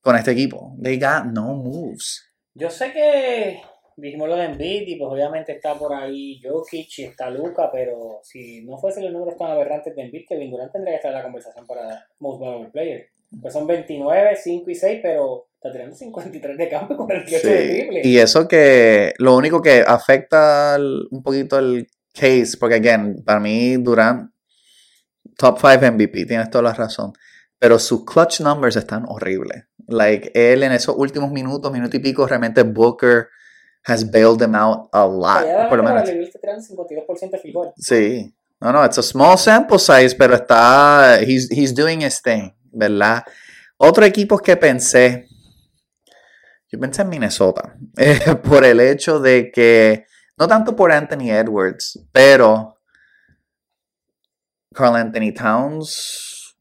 [0.00, 0.76] con este equipo.
[0.82, 2.24] They got no moves.
[2.54, 3.60] Yo sé que
[3.96, 8.20] dijimos lo de Embiid y pues obviamente está por ahí Jokic y está Luca, pero
[8.22, 11.18] si no fuesen los números tan aberrantes de Embiid, Kevin Durant tendría que estar en
[11.18, 13.08] la conversación para Most Valuable Player.
[13.40, 17.68] Pues son 29, 5 y 6, pero está tirando 53 de campo y 48 de
[17.68, 18.00] triple.
[18.04, 20.78] Y eso que lo único que afecta
[21.10, 24.30] un poquito el case, porque again, para mí Durant,
[25.36, 27.12] top 5 MVP, tienes toda la razón.
[27.58, 29.64] Pero sus clutch numbers están horribles.
[29.86, 33.28] Like, él en esos últimos minutos, minuto y pico, realmente Booker
[33.84, 35.68] has bailed them out a lot.
[35.68, 36.06] Por lo menos.
[36.06, 37.72] le viste tirando 52% de field goal.
[37.76, 38.34] Sí.
[38.60, 41.18] No, no, it's a small sample size, pero está.
[41.22, 43.24] He's, he's doing his thing, ¿verdad?
[43.76, 45.26] Otro equipo que pensé.
[46.68, 47.76] Yo pensé en Minnesota.
[47.96, 50.06] eh, por el hecho de que.
[50.36, 52.76] No tanto por Anthony Edwards, pero.
[54.74, 56.56] Carl Anthony Towns.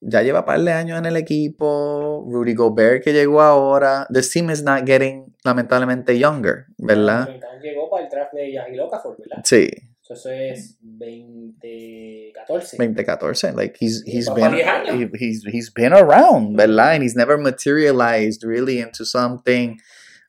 [0.00, 2.24] Ya lleva un par de años en el equipo.
[2.26, 4.06] Rudy Gobert que llegó ahora.
[4.12, 7.26] This team is not getting, lamentablemente, younger, ¿verdad?
[7.26, 9.42] Towns llegó para el draft de Okafor, ¿verdad?
[9.44, 9.68] Sí.
[10.10, 12.76] So, Eso es 2014.
[12.76, 13.54] 2014.
[13.56, 14.94] Like he's Sí, he's been pa' 10 años.
[14.96, 16.94] he- he's he's been around, ¿verdad?
[16.94, 19.78] And he's never materialized really into something.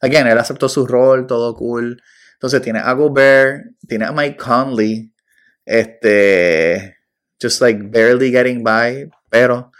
[0.01, 2.01] Again, él aceptó su rol, todo cool.
[2.33, 5.11] Entonces tiene a Gobert, tiene a Mike Conley,
[5.65, 6.95] este,
[7.39, 9.71] just like barely getting by, pero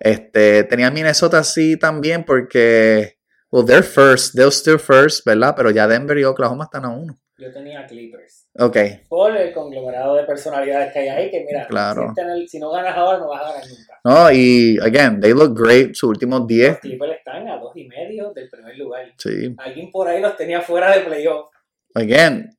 [0.00, 3.18] este tenía Minnesota así también porque
[3.50, 5.54] well they're first, they're still first, ¿verdad?
[5.56, 7.18] Pero ya Denver y Oklahoma están a uno.
[7.38, 8.48] Yo tenía Clippers.
[8.58, 8.76] Ok,
[9.08, 12.14] Por el conglomerado de personalidades que hay ahí, que mira, Claro.
[12.48, 14.00] si, no ganas ahora, no vas a ganar nunca.
[14.04, 17.86] no, y again, they look great, sus últimos 10 Los Clippers están a dos y
[17.88, 19.12] medio del primer lugar.
[19.18, 21.50] Sí, Alguien por ahí los tenía fuera de playoff.
[21.94, 22.56] again,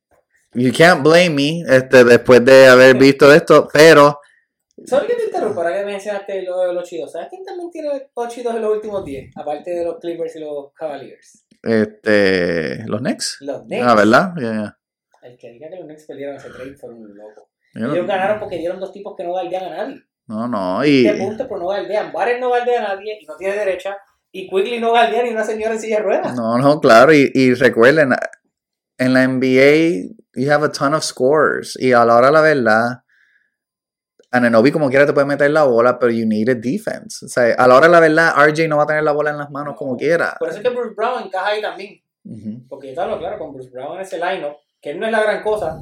[0.54, 4.20] you can't blame me este, después de haber visto esto, pero
[4.86, 7.10] Solo que te interrumpo, ahora que mencionaste lo de los chidos.
[7.10, 9.36] ¿Sabes quién también tiene ocho chidos en los últimos 10?
[9.36, 11.44] Aparte de los Clippers y los Cavaliers.
[11.62, 13.38] Este, los Knicks.
[13.40, 13.84] Los Knicks.
[13.86, 14.32] Ah, ¿verdad?
[14.36, 14.78] Yeah, yeah.
[15.22, 17.50] El que diga que los Knicks perdieron ese trade fue un loco.
[17.74, 20.02] Yo no- Ellos ganaron porque dieron dos tipos que no galdean a nadie.
[20.26, 22.12] No, no, y De punto, pero no galdean.
[22.12, 23.96] Barres no galdea a nadie y no tiene derecha.
[24.30, 26.36] Y Quigley no galdea ni una señora en silla de ruedas.
[26.36, 28.10] no, no, claro, y, y recuerden,
[28.98, 32.40] en la NBA you have a ton of scorers y a la hora de la
[32.42, 33.02] verdad
[34.30, 37.24] Ananobi como quiera te puede meter la bola, pero you need a defense.
[37.24, 39.30] O sea, a la hora de la verdad RJ no va a tener la bola
[39.30, 40.36] en las manos como quiera.
[40.38, 42.02] Por eso es que Bruce Brown encaja ahí también.
[42.68, 45.12] Porque yo te hablo claro, con Bruce Brown en ese lineup, que él no es
[45.12, 45.80] la gran cosa,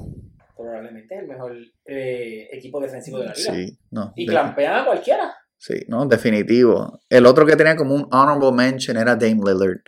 [0.57, 3.53] probablemente es el mejor eh, equipo defensivo de la liga.
[3.53, 4.13] Sí, no.
[4.15, 5.35] Y clampean a cualquiera.
[5.59, 7.01] Sí, no, definitivo.
[7.09, 9.81] El otro que tenía como un honorable mention era Dame Lillard.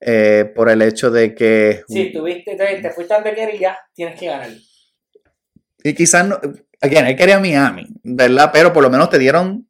[0.00, 1.82] eh, por el hecho de que.
[1.86, 4.48] Si tuviste, te, te fuiste a querer y ya tienes que ganar.
[5.84, 6.40] Y quizás no.
[6.80, 8.50] Again, él quería Miami, ¿verdad?
[8.52, 9.68] Pero por lo menos te dieron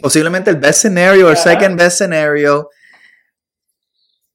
[0.00, 2.68] posiblemente el best scenario, el second best scenario.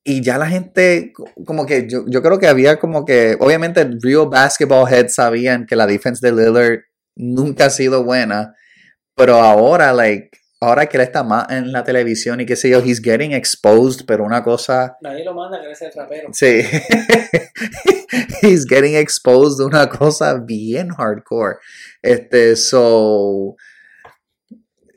[0.03, 1.11] Y ya la gente,
[1.45, 5.75] como que yo, yo creo que había como que, obviamente, real basketball heads sabían que
[5.75, 6.79] la defense de Lillard
[7.15, 8.55] nunca ha sido buena,
[9.15, 12.79] pero ahora, like, ahora que él está más en la televisión y qué sé yo,
[12.79, 16.29] he's getting exposed, pero una cosa, Nadie lo manda a querer ser trapero.
[16.33, 16.61] sí,
[18.41, 21.57] he's getting exposed de una cosa bien hardcore.
[22.01, 23.55] Este, so,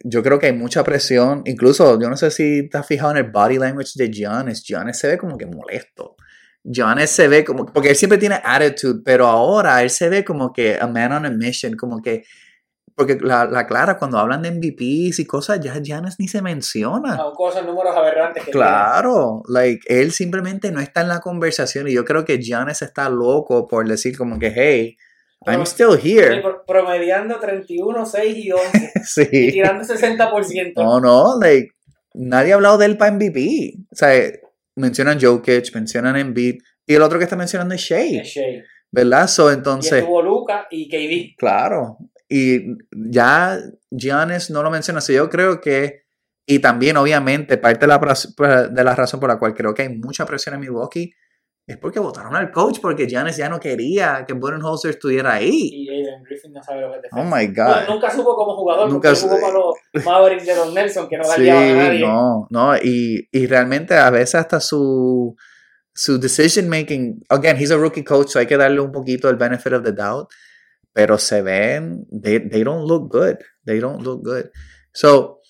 [0.03, 1.43] yo creo que hay mucha presión.
[1.45, 4.63] Incluso, yo no sé si te has fijado en el body language de Giannis.
[4.63, 6.17] Giannis se ve como que molesto.
[6.63, 10.53] Giannis se ve como, porque él siempre tiene attitude, pero ahora él se ve como
[10.53, 12.25] que a man on a mission, como que,
[13.01, 17.19] porque la, la Clara, cuando hablan de MVPs y cosas, ya Giannis ni se menciona.
[17.35, 21.93] Con esos números aberrantes que Claro, like, él simplemente no está en la conversación y
[21.93, 24.97] yo creo que Giannis está loco por decir como que, hey,
[25.47, 26.43] I'm still here.
[26.43, 28.93] Pro- Promediando 31, 6 y 11.
[28.95, 29.27] y Sí.
[29.53, 30.73] tirando 60%.
[30.77, 31.71] No, no, like,
[32.13, 33.75] nadie ha hablado de él para MVP.
[33.91, 34.11] O sea,
[34.77, 38.63] mencionan Jokic, mencionan Embiid y el otro que está mencionando es Shea, Es Shea.
[38.93, 39.29] ¿verdad?
[39.29, 41.37] So, Y entonces, estuvo Luca y KD.
[41.39, 41.97] claro.
[42.33, 43.59] Y ya
[43.91, 46.05] Giannis no lo menciona, so yo creo que,
[46.47, 48.35] y también obviamente parte de la, pras-
[48.71, 51.13] de la razón por la cual creo que hay mucha presión en Milwaukee
[51.67, 55.71] es porque votaron al coach, porque Giannis ya no quería que Budenholzer estuviera ahí.
[55.73, 57.89] Y Adrian Griffin no sabe lo que es Oh my Bueno, God.
[57.95, 59.53] nunca supo como jugador, Nunca nunca jugó su- para
[59.95, 62.01] los Mavericks de Don Nelson, que no Sí, a nadie.
[62.01, 65.37] no, no, y, y realmente a veces hasta su,
[65.95, 69.37] su decision making, again, he's a rookie coach, so hay que darle un poquito el
[69.37, 70.29] benefit of the doubt,
[70.93, 74.51] pero se ven, they, they don't look good, they don't look good.
[74.93, 75.41] So,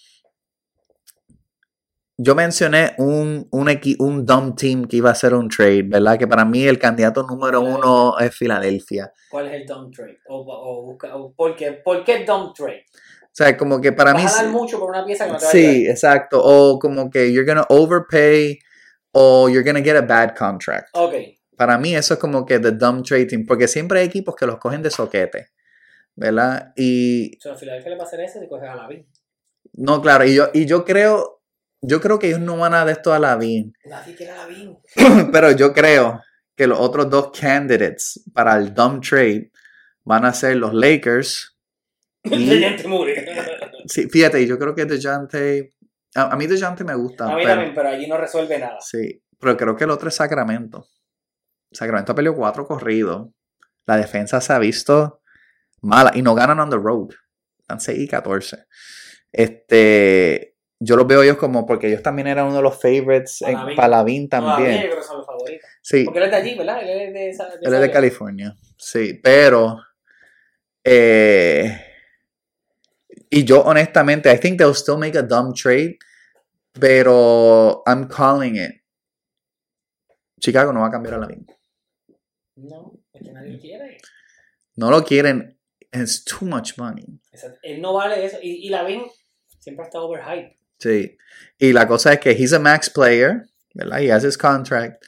[2.18, 6.18] yo mencioné un, un, equi- un dumb team que iba a hacer un trade, ¿verdad?
[6.18, 9.10] Que para mí el candidato número uno es Filadelfia.
[9.30, 10.18] ¿Cuál es el dumb trade?
[10.28, 12.84] O, o o ¿por, qué, ¿Por qué dumb trade?
[13.22, 14.22] O sea, como que para mí...
[14.26, 16.40] A dar mucho por una pieza que no te va a Sí, exacto.
[16.42, 18.58] O como que you're gonna overpay
[19.12, 20.88] o you're gonna get a bad contract.
[20.92, 21.14] Ok.
[21.60, 24.56] Para mí eso es como que the dumb trading, porque siempre hay equipos que los
[24.56, 25.50] cogen de soquete,
[26.16, 26.72] ¿verdad?
[26.74, 29.06] Y O sea, a Filadelfia le va a hacer eso si coges a Lavin.
[29.74, 31.42] no, claro, y yo, y yo creo,
[31.82, 34.36] yo creo que ellos no van a dar esto a la BIN, Nadie quiere a
[34.38, 34.78] Lavin.
[35.32, 36.22] pero yo creo
[36.56, 39.50] que los otros dos candidates para el dumb trade
[40.04, 41.58] van a ser los Lakers.
[42.24, 42.62] Y,
[43.86, 45.74] sí, fíjate, yo creo que DeJounte,
[46.14, 48.78] a, a mí DeJounte me gusta, A mí pero- también, pero allí no resuelve nada.
[48.80, 50.86] Sí, pero creo que el otro es Sacramento.
[51.72, 53.28] Sacramento peleó cuatro corridos.
[53.86, 55.22] La defensa se ha visto
[55.82, 57.10] mala y no ganan on the road.
[57.60, 58.64] Están 6 y 14.
[59.32, 63.56] Este, yo los veo ellos como porque ellos también eran uno de los favorites en
[63.58, 63.74] yo
[64.28, 64.80] también.
[64.82, 65.68] creo que son los favoritos.
[65.82, 66.82] Sí, Porque él es de allí, ¿verdad?
[66.82, 67.90] Él es de, esa- de él es de.
[67.90, 68.56] California.
[68.76, 69.78] Sí, pero
[70.84, 71.80] eh,
[73.28, 75.98] y yo honestamente, I think they'll still make a dumb trade,
[76.72, 78.82] pero I'm calling it.
[80.40, 81.26] Chicago no va a cambiar a la
[82.62, 83.98] No, es que nadie lo quiere.
[84.76, 85.58] No lo quieren.
[85.92, 87.04] It's too much money.
[87.32, 87.58] Exacto.
[87.62, 88.38] Él no vale eso.
[88.42, 89.02] Y, y Lavin
[89.58, 90.56] siempre ha estado overhyped.
[90.78, 91.16] Sí.
[91.58, 93.42] Y la cosa es que he's a max player,
[93.74, 94.00] ¿verdad?
[94.00, 95.04] He has his contract.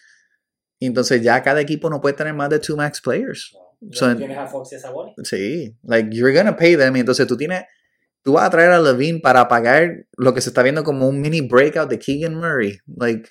[0.78, 3.52] Y entonces ya cada equipo no puede tener más de two max players.
[3.80, 3.92] No.
[3.92, 5.14] So- tienes a Fox y a Sabonis.
[5.24, 5.76] Sí.
[5.82, 6.96] Like, you're gonna pay them.
[6.96, 7.64] Y entonces tú tienes.
[8.24, 11.20] Tú vas a traer a Levine para pagar lo que se está viendo como un
[11.20, 12.78] mini breakout de Keegan Murray.
[12.86, 13.28] Like,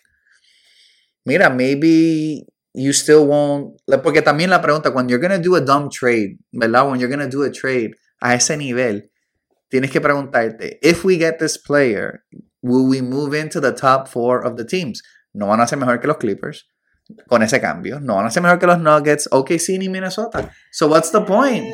[1.24, 3.76] mira, maybe you still won't.
[4.04, 6.90] porque también la pregunta, cuando you're gonna do a dumb trade, ¿verdad?
[6.90, 7.92] When you're gonna do a trade
[8.22, 9.10] a ese nivel,
[9.70, 12.24] tienes que preguntarte, if we get this player,
[12.62, 15.02] will we move into the top four of the teams?
[15.34, 16.68] No van a ser mejor que los Clippers
[17.28, 18.00] con ese cambio.
[18.00, 20.52] No van a ser mejor que los Nuggets, OKC ni Minnesota.
[20.72, 21.66] So what's the point?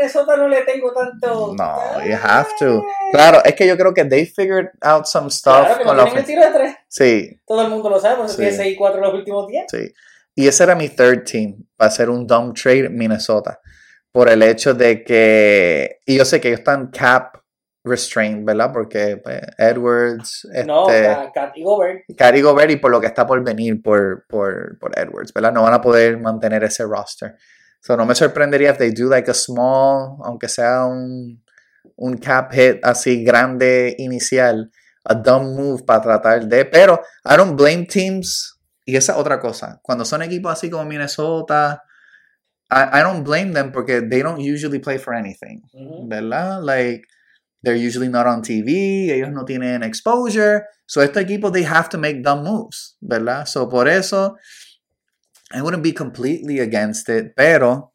[0.00, 1.54] Minnesota no le tengo tanto.
[1.56, 2.82] No, you have to.
[3.12, 6.04] Claro, es que yo creo que they figured out some stuff Claro que con no
[6.04, 6.76] tienen el tiro de tres.
[6.88, 8.40] Sí, Todo el mundo lo sabe, por eso Sí.
[8.42, 9.66] tiene 6 y 4 los últimos 10.
[9.70, 9.92] sí.
[10.34, 11.56] Y ese era mi third team.
[11.80, 13.60] Va a ser un dumb trade Minnesota.
[14.12, 15.98] Por el hecho de que.
[16.06, 17.36] Y yo sé que ellos están cap
[17.84, 18.72] restrained, ¿verdad?
[18.72, 22.02] Porque pues, Edwards, No, este, Cat- Cat y Gobert.
[22.16, 25.52] Cary Gobert y por lo que está por venir por, por, por Edwards, ¿verdad?
[25.52, 27.36] No van a poder mantener ese roster.
[27.80, 31.42] So no me sorprendería if they do like a small, aunque sea un,
[31.96, 34.70] un cap hit así grande inicial,
[35.04, 36.64] a dumb move para tratar de.
[36.64, 38.58] Pero I don't blame teams.
[38.84, 39.78] Y esa es otra cosa.
[39.82, 41.82] Cuando son equipos así como Minnesota,
[42.70, 45.62] I, I don't blame them porque they don't usually play for anything.
[45.72, 46.08] Ujú.
[46.08, 46.62] ¿verdad?
[46.62, 47.06] Like,
[47.62, 50.64] they're usually not on TV, ellos no tienen exposure.
[50.86, 53.46] So, estos equipos, they have to make dumb moves, ¿verdad?
[53.46, 54.36] So, por eso,
[55.52, 57.94] I wouldn't be completely against it, pero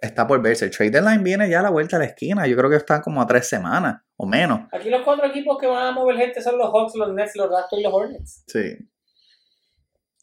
[0.00, 0.64] está por verse.
[0.64, 2.46] El trade deadline viene ya a la vuelta de la esquina.
[2.46, 4.60] Yo creo que están como a tres semanas o menos.
[4.72, 7.50] Aquí los cuatro equipos que van a mover gente son los Hawks, los Nets, los
[7.50, 8.44] Raptors y los Hornets.
[8.46, 8.76] Sí.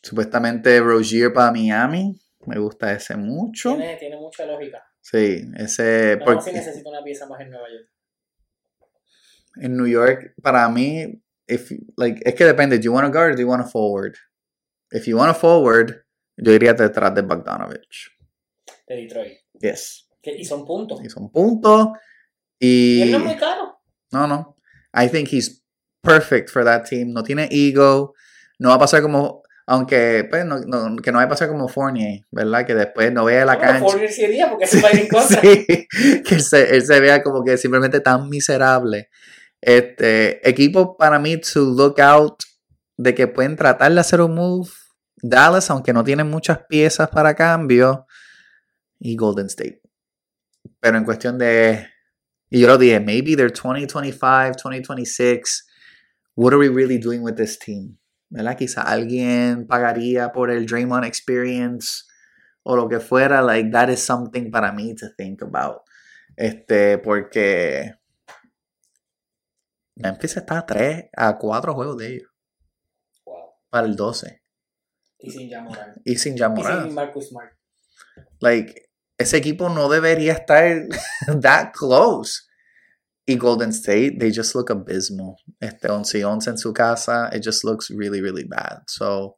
[0.01, 2.15] Supuestamente Rozier para Miami.
[2.45, 3.75] Me gusta ese mucho.
[3.75, 4.83] Tiene, tiene mucha lógica.
[5.01, 6.17] Sí, ese.
[6.19, 7.89] No, porque- si necesita una pieza más en Nueva York.
[9.61, 13.31] en New York, para mí, if, like, es que depende, do you want to guard
[13.31, 14.15] or do you want to forward?
[14.91, 16.04] If you want to forward,
[16.37, 18.11] yo iría detrás de Bogdanovich.
[18.87, 19.33] De Detroit.
[19.59, 20.09] Yes.
[20.23, 21.03] Y son puntos.
[21.03, 21.89] Y son puntos.
[22.59, 23.79] Y él no es muy caro.
[24.11, 24.57] No, no.
[24.93, 25.63] I think he's
[26.01, 27.11] perfect for that team.
[27.13, 28.13] No tiene ego.
[28.59, 29.43] No va a pasar como.
[29.67, 32.65] Aunque, pues, no, no- que no va a pasar como Fournier, ¿verdad?
[32.67, 33.79] Que después no vea la cancha.
[33.79, 35.41] Fournier sí iría porque se va a ir en contra.
[35.41, 35.65] Sí,
[36.23, 39.09] que él se, él se vea como que simplemente tan miserable.
[39.61, 42.43] Este equipo para mí to look out
[42.97, 44.69] de que pueden tratar de hacer un move.
[45.21, 48.05] Dallas, aunque no tienen muchas piezas para cambio.
[48.99, 49.81] Y Golden State.
[50.79, 51.87] Pero en cuestión de.
[52.49, 55.67] Y yo lo dije, maybe they're 2025, 2026.
[56.35, 57.97] What are we really doing with this team?
[58.29, 58.57] ¿Verdad?
[58.57, 62.03] Quizá alguien pagaría por el Draymond experience
[62.63, 65.81] o lo que fuera, like that is something para mí to think about.
[66.35, 67.93] Este, porque
[69.95, 72.29] Memphis está a 3 a 4 juegos de ellos
[73.25, 73.53] Wow.
[73.69, 74.41] para el 12.
[75.25, 75.95] Y sin Jamoran.
[76.03, 76.83] Y sin Y Jamoran.
[76.85, 77.51] sin Marcus Smart.
[78.39, 80.87] Like, ese equipo no debería estar
[81.41, 82.43] that close.
[83.27, 85.37] Y Golden State, they just look abysmal.
[85.59, 88.83] Este 11 y 11 en su casa, it just looks really, really bad.
[88.87, 89.37] So,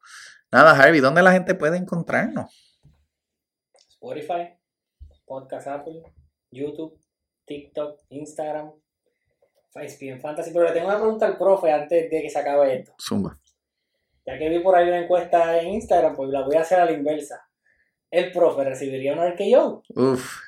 [0.51, 2.51] nada, Harvey, ¿dónde la gente puede encontrarnos?
[3.89, 4.57] Spotify,
[5.25, 6.03] Podcast Apple,
[6.51, 6.99] YouTube,
[7.45, 8.73] TikTok, Instagram,
[9.75, 10.51] ESPN Fantasy.
[10.51, 12.93] Pero le tengo una pregunta al profe antes de que se acabe esto.
[12.99, 13.39] Zumba.
[14.27, 16.85] Ya que vi por ahí una encuesta en Instagram, pues la voy a hacer a
[16.85, 17.47] la inversa.
[18.11, 19.83] ¿El profe recibiría un RKO?
[19.95, 20.39] Uf,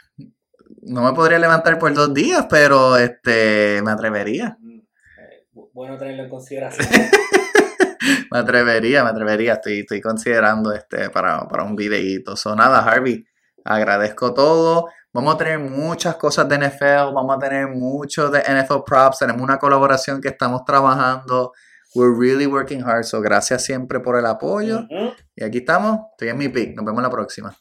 [0.81, 4.57] no me podría levantar por dos días, pero este, me atrevería.
[5.53, 6.87] Bu- bueno tenerlo en consideración.
[8.31, 9.53] Me atrevería, me atrevería.
[9.53, 12.35] Estoy, estoy considerando este para, para un videíto.
[12.35, 13.25] So, nada, Harvey,
[13.65, 14.87] agradezco todo.
[15.11, 19.19] Vamos a tener muchas cosas de NFL, vamos a tener mucho de NFL props.
[19.19, 21.53] Tenemos una colaboración que estamos trabajando.
[21.95, 23.05] We're really working hard.
[23.05, 24.87] So, gracias siempre por el apoyo.
[25.35, 25.99] Y aquí estamos.
[26.11, 26.75] Estoy en mi pick.
[26.75, 27.55] Nos vemos la próxima.